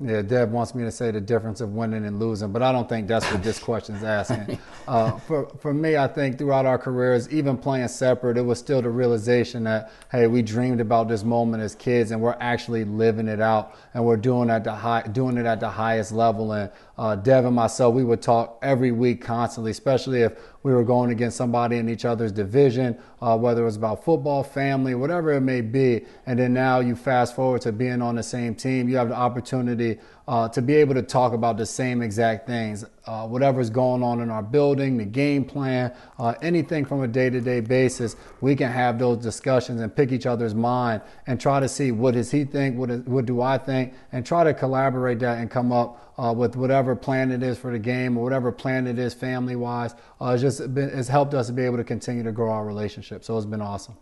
Yeah, 0.00 0.22
Deb 0.22 0.50
wants 0.50 0.74
me 0.74 0.82
to 0.82 0.90
say 0.90 1.12
the 1.12 1.20
difference 1.20 1.60
of 1.60 1.72
winning 1.72 2.04
and 2.04 2.18
losing, 2.18 2.50
but 2.50 2.62
I 2.62 2.72
don't 2.72 2.88
think 2.88 3.06
that's 3.06 3.30
what 3.30 3.44
this 3.44 3.58
question's 3.60 4.02
asking. 4.02 4.58
Uh, 4.86 5.16
for 5.20 5.48
for 5.60 5.72
me, 5.72 5.96
I 5.96 6.06
think 6.06 6.36
throughout 6.36 6.66
our 6.66 6.76
careers, 6.76 7.26
even 7.32 7.56
playing 7.56 7.88
separate, 7.88 8.36
it 8.36 8.42
was 8.42 8.58
still 8.58 8.82
the 8.82 8.90
realization 8.90 9.64
that 9.64 9.90
hey, 10.12 10.26
we 10.26 10.42
dreamed 10.42 10.82
about 10.82 11.08
this 11.08 11.24
moment 11.24 11.62
as 11.62 11.74
kids, 11.74 12.10
and 12.10 12.20
we're 12.20 12.36
actually 12.38 12.84
living 12.84 13.26
it 13.26 13.40
out, 13.40 13.74
and 13.94 14.04
we're 14.04 14.18
doing 14.18 14.50
at 14.50 14.62
the 14.62 14.74
high, 14.74 15.00
doing 15.00 15.38
it 15.38 15.46
at 15.46 15.58
the 15.58 15.70
highest 15.70 16.12
level. 16.12 16.52
And 16.52 16.70
uh, 16.96 17.16
Dev 17.16 17.44
and 17.44 17.56
myself, 17.56 17.94
we 17.94 18.04
would 18.04 18.22
talk 18.22 18.58
every 18.62 18.92
week 18.92 19.20
constantly, 19.20 19.72
especially 19.72 20.22
if 20.22 20.38
we 20.62 20.72
were 20.72 20.84
going 20.84 21.10
against 21.10 21.36
somebody 21.36 21.76
in 21.76 21.88
each 21.88 22.04
other's 22.04 22.30
division, 22.30 22.96
uh, 23.20 23.36
whether 23.36 23.62
it 23.62 23.64
was 23.64 23.76
about 23.76 24.04
football, 24.04 24.44
family, 24.44 24.94
whatever 24.94 25.32
it 25.32 25.40
may 25.40 25.60
be. 25.60 26.04
And 26.26 26.38
then 26.38 26.54
now 26.54 26.80
you 26.80 26.94
fast 26.94 27.34
forward 27.34 27.62
to 27.62 27.72
being 27.72 28.00
on 28.00 28.14
the 28.14 28.22
same 28.22 28.54
team, 28.54 28.88
you 28.88 28.96
have 28.96 29.08
the 29.08 29.16
opportunity 29.16 29.98
uh, 30.26 30.48
to 30.48 30.62
be 30.62 30.74
able 30.74 30.94
to 30.94 31.02
talk 31.02 31.34
about 31.34 31.58
the 31.58 31.66
same 31.66 32.00
exact 32.00 32.46
things, 32.46 32.84
uh, 33.06 33.26
whatever's 33.26 33.68
going 33.68 34.02
on 34.02 34.22
in 34.22 34.30
our 34.30 34.42
building, 34.42 34.96
the 34.96 35.04
game 35.04 35.44
plan, 35.44 35.92
uh, 36.18 36.34
anything 36.40 36.84
from 36.84 37.02
a 37.02 37.08
day 37.08 37.28
to 37.28 37.40
day 37.40 37.60
basis. 37.60 38.16
We 38.40 38.56
can 38.56 38.72
have 38.72 38.98
those 38.98 39.18
discussions 39.18 39.82
and 39.82 39.94
pick 39.94 40.12
each 40.12 40.24
other's 40.24 40.54
mind 40.54 41.02
and 41.26 41.38
try 41.38 41.60
to 41.60 41.68
see 41.68 41.92
what 41.92 42.14
does 42.14 42.30
he 42.30 42.44
think, 42.44 42.78
what, 42.78 42.90
is, 42.90 43.02
what 43.02 43.26
do 43.26 43.42
I 43.42 43.58
think, 43.58 43.92
and 44.12 44.24
try 44.24 44.44
to 44.44 44.54
collaborate 44.54 45.18
that 45.18 45.38
and 45.38 45.50
come 45.50 45.72
up 45.72 46.14
uh, 46.16 46.32
with 46.34 46.56
whatever 46.56 46.96
plan 46.96 47.30
it 47.30 47.42
is 47.42 47.58
for 47.58 47.70
the 47.70 47.78
game 47.78 48.16
or 48.16 48.24
whatever 48.24 48.50
plan 48.50 48.86
it 48.86 48.98
is 48.98 49.12
family 49.12 49.56
wise. 49.56 49.94
Uh, 50.20 50.30
it's 50.30 50.42
just 50.42 50.74
been, 50.74 50.88
it's 50.88 51.08
helped 51.08 51.34
us 51.34 51.48
to 51.48 51.52
be 51.52 51.62
able 51.62 51.76
to 51.76 51.84
continue 51.84 52.22
to 52.22 52.32
grow 52.32 52.50
our 52.50 52.64
relationship. 52.64 53.24
So 53.24 53.36
it's 53.36 53.46
been 53.46 53.60
awesome. 53.60 53.96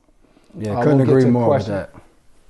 Yeah, 0.56 0.78
couldn't 0.82 0.99
we'll 0.99 1.17
agree 1.17 1.30
more 1.30 1.47
question- 1.47 1.75
with 1.75 1.93
that. 1.93 2.02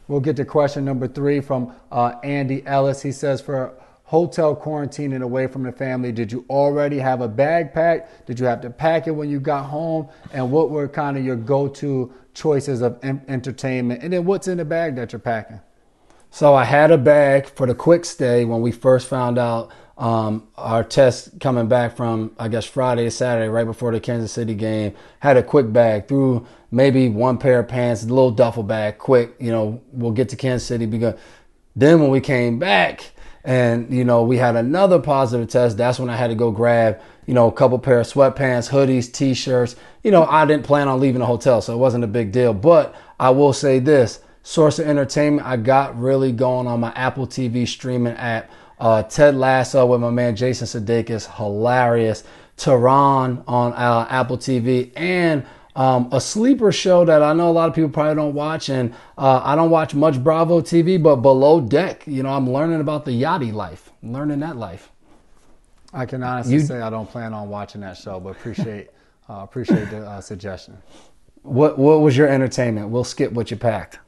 We'll 0.08 0.20
get 0.20 0.36
to 0.36 0.44
question 0.44 0.84
number 0.84 1.06
three 1.06 1.40
from 1.40 1.72
uh, 1.90 2.14
Andy 2.22 2.66
Ellis. 2.66 3.02
He 3.02 3.12
says, 3.12 3.40
for 3.40 3.74
hotel 4.04 4.54
quarantining 4.54 5.22
away 5.22 5.46
from 5.46 5.62
the 5.62 5.72
family, 5.72 6.12
did 6.12 6.30
you 6.30 6.44
already 6.50 6.98
have 6.98 7.20
a 7.20 7.28
bag 7.28 7.72
packed? 7.72 8.26
Did 8.26 8.38
you 8.38 8.46
have 8.46 8.60
to 8.62 8.70
pack 8.70 9.06
it 9.06 9.12
when 9.12 9.30
you 9.30 9.40
got 9.40 9.64
home? 9.64 10.08
And 10.32 10.50
what 10.50 10.70
were 10.70 10.86
kind 10.88 11.16
of 11.16 11.24
your 11.24 11.36
go 11.36 11.68
to 11.68 12.12
choices 12.34 12.82
of 12.82 12.98
en- 13.02 13.22
entertainment? 13.28 14.02
And 14.02 14.12
then 14.12 14.24
what's 14.24 14.48
in 14.48 14.58
the 14.58 14.64
bag 14.64 14.96
that 14.96 15.12
you're 15.12 15.20
packing? 15.20 15.60
So 16.30 16.54
I 16.54 16.64
had 16.64 16.90
a 16.90 16.98
bag 16.98 17.46
for 17.46 17.66
the 17.66 17.74
quick 17.74 18.04
stay 18.04 18.44
when 18.44 18.60
we 18.60 18.72
first 18.72 19.08
found 19.08 19.38
out 19.38 19.70
um, 20.02 20.48
our 20.56 20.82
test 20.82 21.38
coming 21.38 21.68
back 21.68 21.96
from 21.96 22.34
I 22.36 22.48
guess 22.48 22.64
Friday 22.64 23.08
Saturday 23.08 23.46
right 23.46 23.64
before 23.64 23.92
the 23.92 24.00
Kansas 24.00 24.32
City 24.32 24.56
game. 24.56 24.94
Had 25.20 25.36
a 25.36 25.44
quick 25.44 25.72
bag 25.72 26.08
threw 26.08 26.44
maybe 26.72 27.08
one 27.08 27.38
pair 27.38 27.60
of 27.60 27.68
pants, 27.68 28.02
a 28.02 28.08
little 28.08 28.32
duffel 28.32 28.64
bag, 28.64 28.98
quick. 28.98 29.36
You 29.38 29.52
know, 29.52 29.80
we'll 29.92 30.10
get 30.10 30.28
to 30.30 30.36
Kansas 30.36 30.66
City 30.66 30.86
because 30.86 31.14
then 31.76 32.00
when 32.00 32.10
we 32.10 32.20
came 32.20 32.58
back 32.58 33.12
and 33.44 33.94
you 33.94 34.04
know 34.04 34.24
we 34.24 34.38
had 34.38 34.56
another 34.56 34.98
positive 34.98 35.48
test, 35.48 35.76
that's 35.76 36.00
when 36.00 36.10
I 36.10 36.16
had 36.16 36.28
to 36.28 36.34
go 36.34 36.50
grab 36.50 37.00
you 37.26 37.34
know 37.34 37.46
a 37.46 37.52
couple 37.52 37.78
pair 37.78 38.00
of 38.00 38.08
sweatpants, 38.08 38.70
hoodies, 38.70 39.12
t-shirts. 39.12 39.76
You 40.02 40.10
know, 40.10 40.24
I 40.24 40.44
didn't 40.46 40.64
plan 40.64 40.88
on 40.88 40.98
leaving 40.98 41.20
the 41.20 41.26
hotel, 41.26 41.62
so 41.62 41.74
it 41.74 41.78
wasn't 41.78 42.02
a 42.02 42.08
big 42.08 42.32
deal. 42.32 42.52
But 42.52 42.92
I 43.20 43.30
will 43.30 43.52
say 43.52 43.78
this 43.78 44.18
source 44.42 44.80
of 44.80 44.88
entertainment 44.88 45.46
I 45.46 45.58
got 45.58 45.96
really 45.96 46.32
going 46.32 46.66
on 46.66 46.80
my 46.80 46.92
Apple 46.96 47.28
TV 47.28 47.68
streaming 47.68 48.14
app. 48.14 48.50
Uh, 48.82 49.00
Ted 49.04 49.36
Lasso 49.36 49.86
with 49.86 50.00
my 50.00 50.10
man 50.10 50.34
Jason 50.34 50.66
Sudeikis, 50.66 51.36
hilarious. 51.36 52.24
Tehran 52.56 53.44
on 53.46 53.72
uh, 53.74 54.06
Apple 54.10 54.36
TV 54.36 54.90
and 54.96 55.46
um, 55.76 56.08
a 56.12 56.20
sleeper 56.20 56.70
show 56.72 57.04
that 57.04 57.22
I 57.22 57.32
know 57.32 57.48
a 57.48 57.52
lot 57.52 57.68
of 57.68 57.74
people 57.76 57.90
probably 57.90 58.16
don't 58.16 58.34
watch, 58.34 58.68
and 58.68 58.92
uh, 59.16 59.40
I 59.44 59.54
don't 59.54 59.70
watch 59.70 59.94
much 59.94 60.22
Bravo 60.22 60.60
TV, 60.60 61.00
but 61.02 61.16
Below 61.16 61.60
Deck. 61.60 62.04
You 62.08 62.24
know, 62.24 62.30
I'm 62.30 62.50
learning 62.50 62.80
about 62.80 63.04
the 63.04 63.12
yachty 63.12 63.52
life, 63.52 63.90
I'm 64.02 64.12
learning 64.12 64.40
that 64.40 64.56
life. 64.56 64.90
I 65.94 66.04
can 66.04 66.22
honestly 66.24 66.54
You- 66.54 66.60
say 66.60 66.80
I 66.80 66.90
don't 66.90 67.08
plan 67.08 67.32
on 67.32 67.48
watching 67.48 67.82
that 67.82 67.96
show, 67.96 68.18
but 68.18 68.30
appreciate 68.30 68.90
uh, 69.30 69.34
appreciate 69.44 69.90
the 69.90 70.00
uh, 70.04 70.20
suggestion. 70.20 70.76
What 71.42 71.78
What 71.78 72.00
was 72.00 72.16
your 72.16 72.26
entertainment? 72.28 72.88
We'll 72.88 73.04
skip 73.04 73.30
what 73.32 73.50
you 73.52 73.56
packed. 73.56 74.00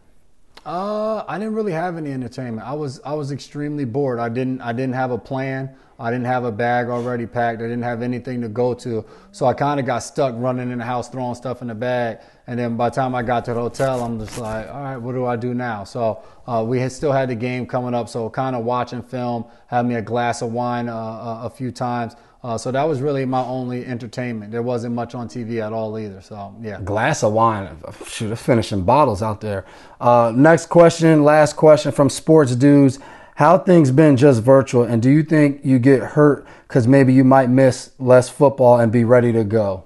Uh, 0.64 1.22
I 1.28 1.38
didn't 1.38 1.54
really 1.54 1.72
have 1.72 1.98
any 1.98 2.10
entertainment. 2.12 2.66
I 2.66 2.72
was 2.72 3.00
I 3.04 3.12
was 3.12 3.32
extremely 3.32 3.84
bored. 3.84 4.18
I 4.18 4.30
didn't 4.30 4.62
I 4.62 4.72
didn't 4.72 4.94
have 4.94 5.10
a 5.10 5.18
plan. 5.18 5.76
I 5.98 6.10
didn't 6.10 6.26
have 6.26 6.44
a 6.44 6.50
bag 6.50 6.88
already 6.88 7.26
packed. 7.26 7.60
I 7.60 7.64
didn't 7.64 7.82
have 7.82 8.02
anything 8.02 8.40
to 8.40 8.48
go 8.48 8.74
to. 8.74 9.04
So 9.30 9.46
I 9.46 9.54
kind 9.54 9.78
of 9.78 9.86
got 9.86 10.00
stuck 10.00 10.34
running 10.36 10.72
in 10.72 10.78
the 10.78 10.84
house, 10.84 11.08
throwing 11.08 11.34
stuff 11.36 11.62
in 11.62 11.68
the 11.68 11.74
bag. 11.74 12.18
And 12.46 12.58
then 12.58 12.76
by 12.76 12.88
the 12.88 12.96
time 12.96 13.14
I 13.14 13.22
got 13.22 13.44
to 13.44 13.54
the 13.54 13.60
hotel, 13.60 14.02
I'm 14.02 14.18
just 14.18 14.36
like, 14.38 14.68
all 14.68 14.82
right, 14.82 14.96
what 14.96 15.12
do 15.12 15.24
I 15.24 15.36
do 15.36 15.54
now? 15.54 15.84
So 15.84 16.22
uh, 16.48 16.64
we 16.66 16.80
had 16.80 16.90
still 16.90 17.12
had 17.12 17.28
the 17.28 17.36
game 17.36 17.64
coming 17.66 17.94
up. 17.94 18.08
So 18.08 18.28
kind 18.28 18.56
of 18.56 18.64
watching 18.64 19.02
film, 19.02 19.44
had 19.68 19.86
me 19.86 19.94
a 19.94 20.02
glass 20.02 20.42
of 20.42 20.52
wine 20.52 20.88
uh, 20.88 20.94
a, 20.94 21.40
a 21.44 21.50
few 21.50 21.70
times. 21.70 22.14
Uh, 22.44 22.58
so 22.58 22.70
that 22.70 22.86
was 22.86 23.00
really 23.00 23.24
my 23.24 23.42
only 23.42 23.86
entertainment. 23.86 24.52
There 24.52 24.62
wasn't 24.62 24.94
much 24.94 25.14
on 25.14 25.28
TV 25.28 25.66
at 25.66 25.72
all 25.72 25.98
either. 25.98 26.20
So 26.20 26.54
yeah. 26.60 26.78
glass 26.78 27.22
of 27.22 27.32
wine. 27.32 27.74
Shoot, 28.06 28.26
they're 28.26 28.36
finishing 28.36 28.82
bottles 28.82 29.22
out 29.22 29.40
there. 29.40 29.64
Uh, 29.98 30.30
next 30.36 30.66
question, 30.66 31.24
last 31.24 31.56
question 31.56 31.90
from 31.90 32.10
Sports 32.10 32.54
Dudes. 32.54 32.98
How 33.36 33.56
things 33.56 33.90
been 33.90 34.18
just 34.18 34.42
virtual, 34.42 34.84
and 34.84 35.02
do 35.02 35.10
you 35.10 35.22
think 35.22 35.64
you 35.64 35.78
get 35.78 36.02
hurt 36.02 36.46
because 36.68 36.86
maybe 36.86 37.14
you 37.14 37.24
might 37.24 37.48
miss 37.48 37.92
less 37.98 38.28
football 38.28 38.78
and 38.78 38.92
be 38.92 39.04
ready 39.04 39.32
to 39.32 39.42
go? 39.42 39.84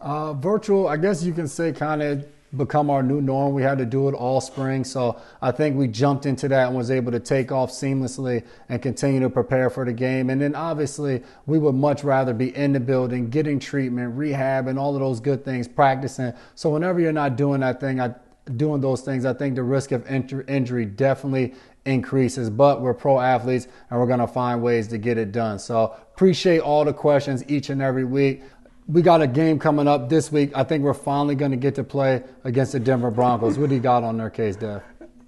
Uh, 0.00 0.32
virtual, 0.32 0.88
I 0.88 0.96
guess 0.96 1.22
you 1.22 1.32
can 1.32 1.46
say, 1.46 1.72
kind 1.72 2.02
of 2.02 2.26
become 2.56 2.90
our 2.90 3.02
new 3.02 3.20
norm. 3.20 3.54
We 3.54 3.62
had 3.62 3.78
to 3.78 3.86
do 3.86 4.08
it 4.08 4.12
all 4.12 4.40
spring, 4.40 4.84
so 4.84 5.20
I 5.40 5.52
think 5.52 5.76
we 5.76 5.88
jumped 5.88 6.26
into 6.26 6.48
that 6.48 6.68
and 6.68 6.76
was 6.76 6.90
able 6.90 7.12
to 7.12 7.20
take 7.20 7.50
off 7.50 7.70
seamlessly 7.70 8.44
and 8.68 8.82
continue 8.82 9.20
to 9.20 9.30
prepare 9.30 9.70
for 9.70 9.84
the 9.84 9.92
game. 9.92 10.30
And 10.30 10.40
then 10.40 10.54
obviously, 10.54 11.22
we 11.46 11.58
would 11.58 11.74
much 11.74 12.04
rather 12.04 12.34
be 12.34 12.54
in 12.56 12.72
the 12.72 12.80
building, 12.80 13.30
getting 13.30 13.58
treatment, 13.58 14.16
rehab, 14.16 14.68
and 14.68 14.78
all 14.78 14.94
of 14.94 15.00
those 15.00 15.20
good 15.20 15.44
things, 15.44 15.66
practicing. 15.66 16.32
So 16.54 16.70
whenever 16.70 17.00
you're 17.00 17.12
not 17.12 17.36
doing 17.36 17.60
that 17.60 17.80
thing, 17.80 18.00
I 18.00 18.14
doing 18.56 18.80
those 18.80 19.00
things, 19.00 19.24
I 19.24 19.32
think 19.32 19.56
the 19.56 19.62
risk 19.62 19.92
of 19.92 20.06
injury, 20.06 20.44
injury 20.46 20.86
definitely 20.86 21.54
increases. 21.84 22.50
But 22.50 22.80
we're 22.80 22.94
pro 22.94 23.18
athletes 23.18 23.66
and 23.90 23.98
we're 23.98 24.06
going 24.06 24.20
to 24.20 24.26
find 24.26 24.62
ways 24.62 24.88
to 24.88 24.98
get 24.98 25.18
it 25.18 25.32
done. 25.32 25.58
So 25.58 25.96
appreciate 26.14 26.60
all 26.60 26.84
the 26.84 26.92
questions 26.92 27.44
each 27.48 27.70
and 27.70 27.82
every 27.82 28.04
week. 28.04 28.42
We 28.88 29.02
got 29.02 29.20
a 29.20 29.26
game 29.26 29.58
coming 29.58 29.88
up 29.88 30.08
this 30.08 30.30
week. 30.30 30.52
I 30.54 30.62
think 30.62 30.84
we're 30.84 30.94
finally 30.94 31.34
going 31.34 31.50
to 31.50 31.56
get 31.56 31.74
to 31.74 31.84
play 31.84 32.22
against 32.44 32.72
the 32.72 32.80
Denver 32.80 33.10
Broncos. 33.10 33.58
What 33.58 33.68
do 33.68 33.74
you 33.74 33.80
got 33.80 34.04
on 34.04 34.16
their 34.16 34.30
case, 34.30 34.54
Dev? 34.54 34.82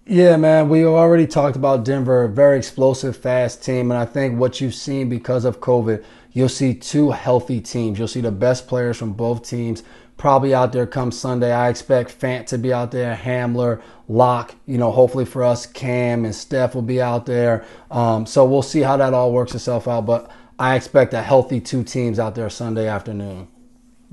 Yeah, 0.06 0.36
man, 0.36 0.68
we 0.68 0.84
already 0.86 1.26
talked 1.26 1.56
about 1.56 1.84
Denver, 1.84 2.24
a 2.24 2.28
very 2.28 2.56
explosive, 2.56 3.16
fast 3.16 3.62
team, 3.62 3.90
and 3.90 3.98
I 3.98 4.06
think 4.06 4.38
what 4.38 4.60
you've 4.60 4.74
seen 4.74 5.08
because 5.08 5.44
of 5.44 5.60
COVID, 5.60 6.02
you'll 6.32 6.48
see 6.48 6.72
two 6.72 7.10
healthy 7.10 7.60
teams. 7.60 7.98
You'll 7.98 8.08
see 8.08 8.22
the 8.22 8.32
best 8.32 8.68
players 8.68 8.96
from 8.96 9.12
both 9.12 9.46
teams 9.46 9.82
probably 10.18 10.52
out 10.52 10.72
there 10.72 10.86
come 10.86 11.10
Sunday. 11.10 11.52
I 11.52 11.68
expect 11.68 12.18
Fant 12.18 12.46
to 12.46 12.58
be 12.58 12.72
out 12.72 12.90
there, 12.90 13.16
Hamler, 13.16 13.80
Lock, 14.08 14.54
you 14.66 14.76
know, 14.76 14.90
hopefully 14.90 15.24
for 15.24 15.44
us, 15.44 15.64
Cam 15.64 16.24
and 16.24 16.34
Steph 16.34 16.74
will 16.74 16.82
be 16.82 17.00
out 17.00 17.24
there. 17.24 17.64
Um, 17.90 18.26
so 18.26 18.44
we'll 18.44 18.62
see 18.62 18.80
how 18.80 18.96
that 18.96 19.14
all 19.14 19.32
works 19.32 19.54
itself 19.54 19.86
out. 19.88 20.06
But 20.06 20.30
I 20.58 20.74
expect 20.74 21.14
a 21.14 21.22
healthy 21.22 21.60
two 21.60 21.84
teams 21.84 22.18
out 22.18 22.34
there 22.34 22.50
Sunday 22.50 22.88
afternoon. 22.88 23.46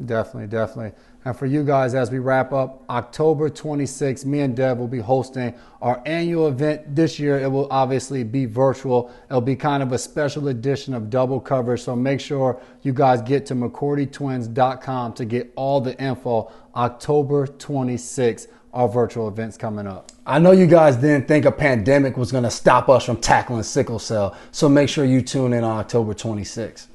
Definitely, 0.03 0.47
definitely. 0.47 0.91
And 1.23 1.35
for 1.35 1.47
you 1.47 1.63
guys, 1.63 1.95
as 1.95 2.11
we 2.11 2.19
wrap 2.19 2.53
up, 2.53 2.83
October 2.87 3.49
26th, 3.49 4.25
me 4.25 4.41
and 4.41 4.55
Dev 4.55 4.77
will 4.77 4.87
be 4.87 4.99
hosting 4.99 5.55
our 5.81 6.03
annual 6.05 6.47
event. 6.47 6.95
This 6.95 7.17
year, 7.17 7.39
it 7.39 7.47
will 7.47 7.67
obviously 7.71 8.23
be 8.23 8.45
virtual. 8.45 9.11
It'll 9.27 9.41
be 9.41 9.55
kind 9.55 9.81
of 9.81 9.91
a 9.91 9.97
special 9.97 10.49
edition 10.49 10.93
of 10.93 11.09
double 11.09 11.39
coverage. 11.39 11.81
So 11.81 11.95
make 11.95 12.19
sure 12.19 12.61
you 12.83 12.93
guys 12.93 13.23
get 13.23 13.47
to 13.47 13.55
McCourtyTwins.com 13.55 15.13
to 15.13 15.25
get 15.25 15.51
all 15.55 15.81
the 15.81 15.99
info. 15.99 16.51
October 16.75 17.47
26th, 17.47 18.47
our 18.75 18.89
virtual 18.89 19.29
events 19.29 19.55
coming 19.55 19.87
up. 19.87 20.11
I 20.25 20.37
know 20.37 20.51
you 20.51 20.67
guys 20.67 20.97
didn't 20.97 21.29
think 21.29 21.45
a 21.45 21.51
pandemic 21.51 22.17
was 22.17 22.31
going 22.31 22.43
to 22.43 22.51
stop 22.51 22.89
us 22.89 23.05
from 23.05 23.17
tackling 23.17 23.63
sickle 23.63 23.99
cell. 23.99 24.35
So 24.51 24.67
make 24.67 24.89
sure 24.89 25.05
you 25.05 25.21
tune 25.21 25.53
in 25.53 25.63
on 25.63 25.79
October 25.79 26.13
26th. 26.13 26.87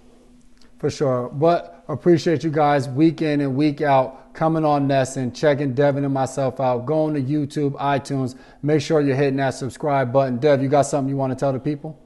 For 0.79 0.91
sure. 0.91 1.31
But 1.31 1.83
appreciate 1.89 2.45
you 2.45 2.51
guys 2.51 2.87
week 2.87 3.23
in 3.23 3.41
and 3.41 3.57
week 3.57 3.81
out 3.81 4.35
coming 4.35 4.65
on 4.65 4.87
NESN, 4.87 5.35
checking 5.35 5.73
Devin 5.73 6.05
and 6.05 6.13
myself 6.13 6.61
out, 6.61 6.85
going 6.85 7.15
to 7.15 7.23
YouTube, 7.23 7.73
iTunes. 7.73 8.37
Make 8.63 8.83
sure 8.83 9.01
you're 9.01 9.17
hitting 9.17 9.37
that 9.37 9.55
subscribe 9.55 10.13
button. 10.13 10.39
Dev, 10.39 10.63
you 10.63 10.69
got 10.69 10.83
something 10.83 11.09
you 11.09 11.17
want 11.17 11.33
to 11.33 11.37
tell 11.37 11.53
the 11.53 11.59
people? 11.59 11.99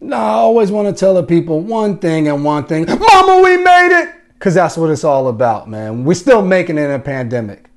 No, 0.00 0.16
I 0.16 0.30
always 0.30 0.72
want 0.72 0.88
to 0.88 0.98
tell 0.98 1.14
the 1.14 1.22
people 1.22 1.60
one 1.60 1.98
thing 1.98 2.26
and 2.26 2.44
one 2.44 2.66
thing. 2.66 2.86
Mama, 2.86 3.40
we 3.42 3.56
made 3.56 4.02
it! 4.02 4.14
Because 4.34 4.54
that's 4.54 4.76
what 4.76 4.90
it's 4.90 5.04
all 5.04 5.28
about, 5.28 5.70
man. 5.70 6.04
We're 6.04 6.14
still 6.14 6.42
making 6.42 6.76
it 6.76 6.82
in 6.82 6.90
a 6.90 6.98
pandemic. 6.98 7.68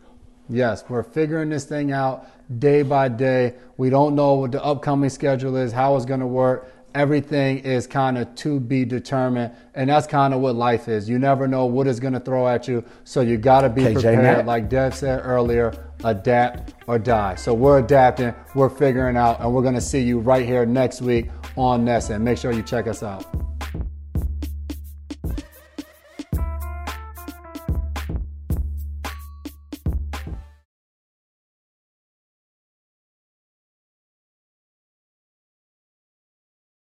Yes, 0.49 0.83
we're 0.87 1.03
figuring 1.03 1.49
this 1.49 1.65
thing 1.65 1.91
out 1.91 2.27
day 2.59 2.83
by 2.83 3.09
day. 3.09 3.55
We 3.77 3.89
don't 3.89 4.15
know 4.15 4.35
what 4.35 4.51
the 4.51 4.63
upcoming 4.63 5.09
schedule 5.09 5.55
is, 5.57 5.71
how 5.71 5.95
it's 5.95 6.05
going 6.05 6.19
to 6.19 6.27
work 6.27 6.71
everything 6.95 7.59
is 7.59 7.85
kind 7.85 8.17
of 8.17 8.33
to 8.35 8.59
be 8.59 8.85
determined. 8.85 9.53
And 9.75 9.89
that's 9.89 10.07
kind 10.07 10.33
of 10.33 10.39
what 10.39 10.55
life 10.55 10.87
is. 10.87 11.07
You 11.07 11.19
never 11.19 11.47
know 11.47 11.65
what 11.65 11.87
it's 11.87 11.99
going 11.99 12.13
to 12.13 12.19
throw 12.19 12.47
at 12.47 12.67
you. 12.67 12.83
So 13.03 13.21
you 13.21 13.37
got 13.37 13.61
to 13.61 13.69
be 13.69 13.83
KJ 13.83 13.93
prepared. 13.93 14.23
Matt. 14.23 14.45
Like 14.45 14.69
Dev 14.69 14.95
said 14.95 15.21
earlier, 15.23 15.73
adapt 16.03 16.73
or 16.87 16.97
die. 16.97 17.35
So 17.35 17.53
we're 17.53 17.79
adapting, 17.79 18.33
we're 18.55 18.69
figuring 18.69 19.17
out, 19.17 19.41
and 19.41 19.53
we're 19.53 19.61
going 19.61 19.75
to 19.75 19.81
see 19.81 20.01
you 20.01 20.19
right 20.19 20.45
here 20.45 20.65
next 20.65 21.01
week 21.01 21.29
on 21.57 21.85
NESN. 21.85 22.21
Make 22.21 22.37
sure 22.37 22.53
you 22.53 22.63
check 22.63 22.87
us 22.87 23.03
out. 23.03 23.54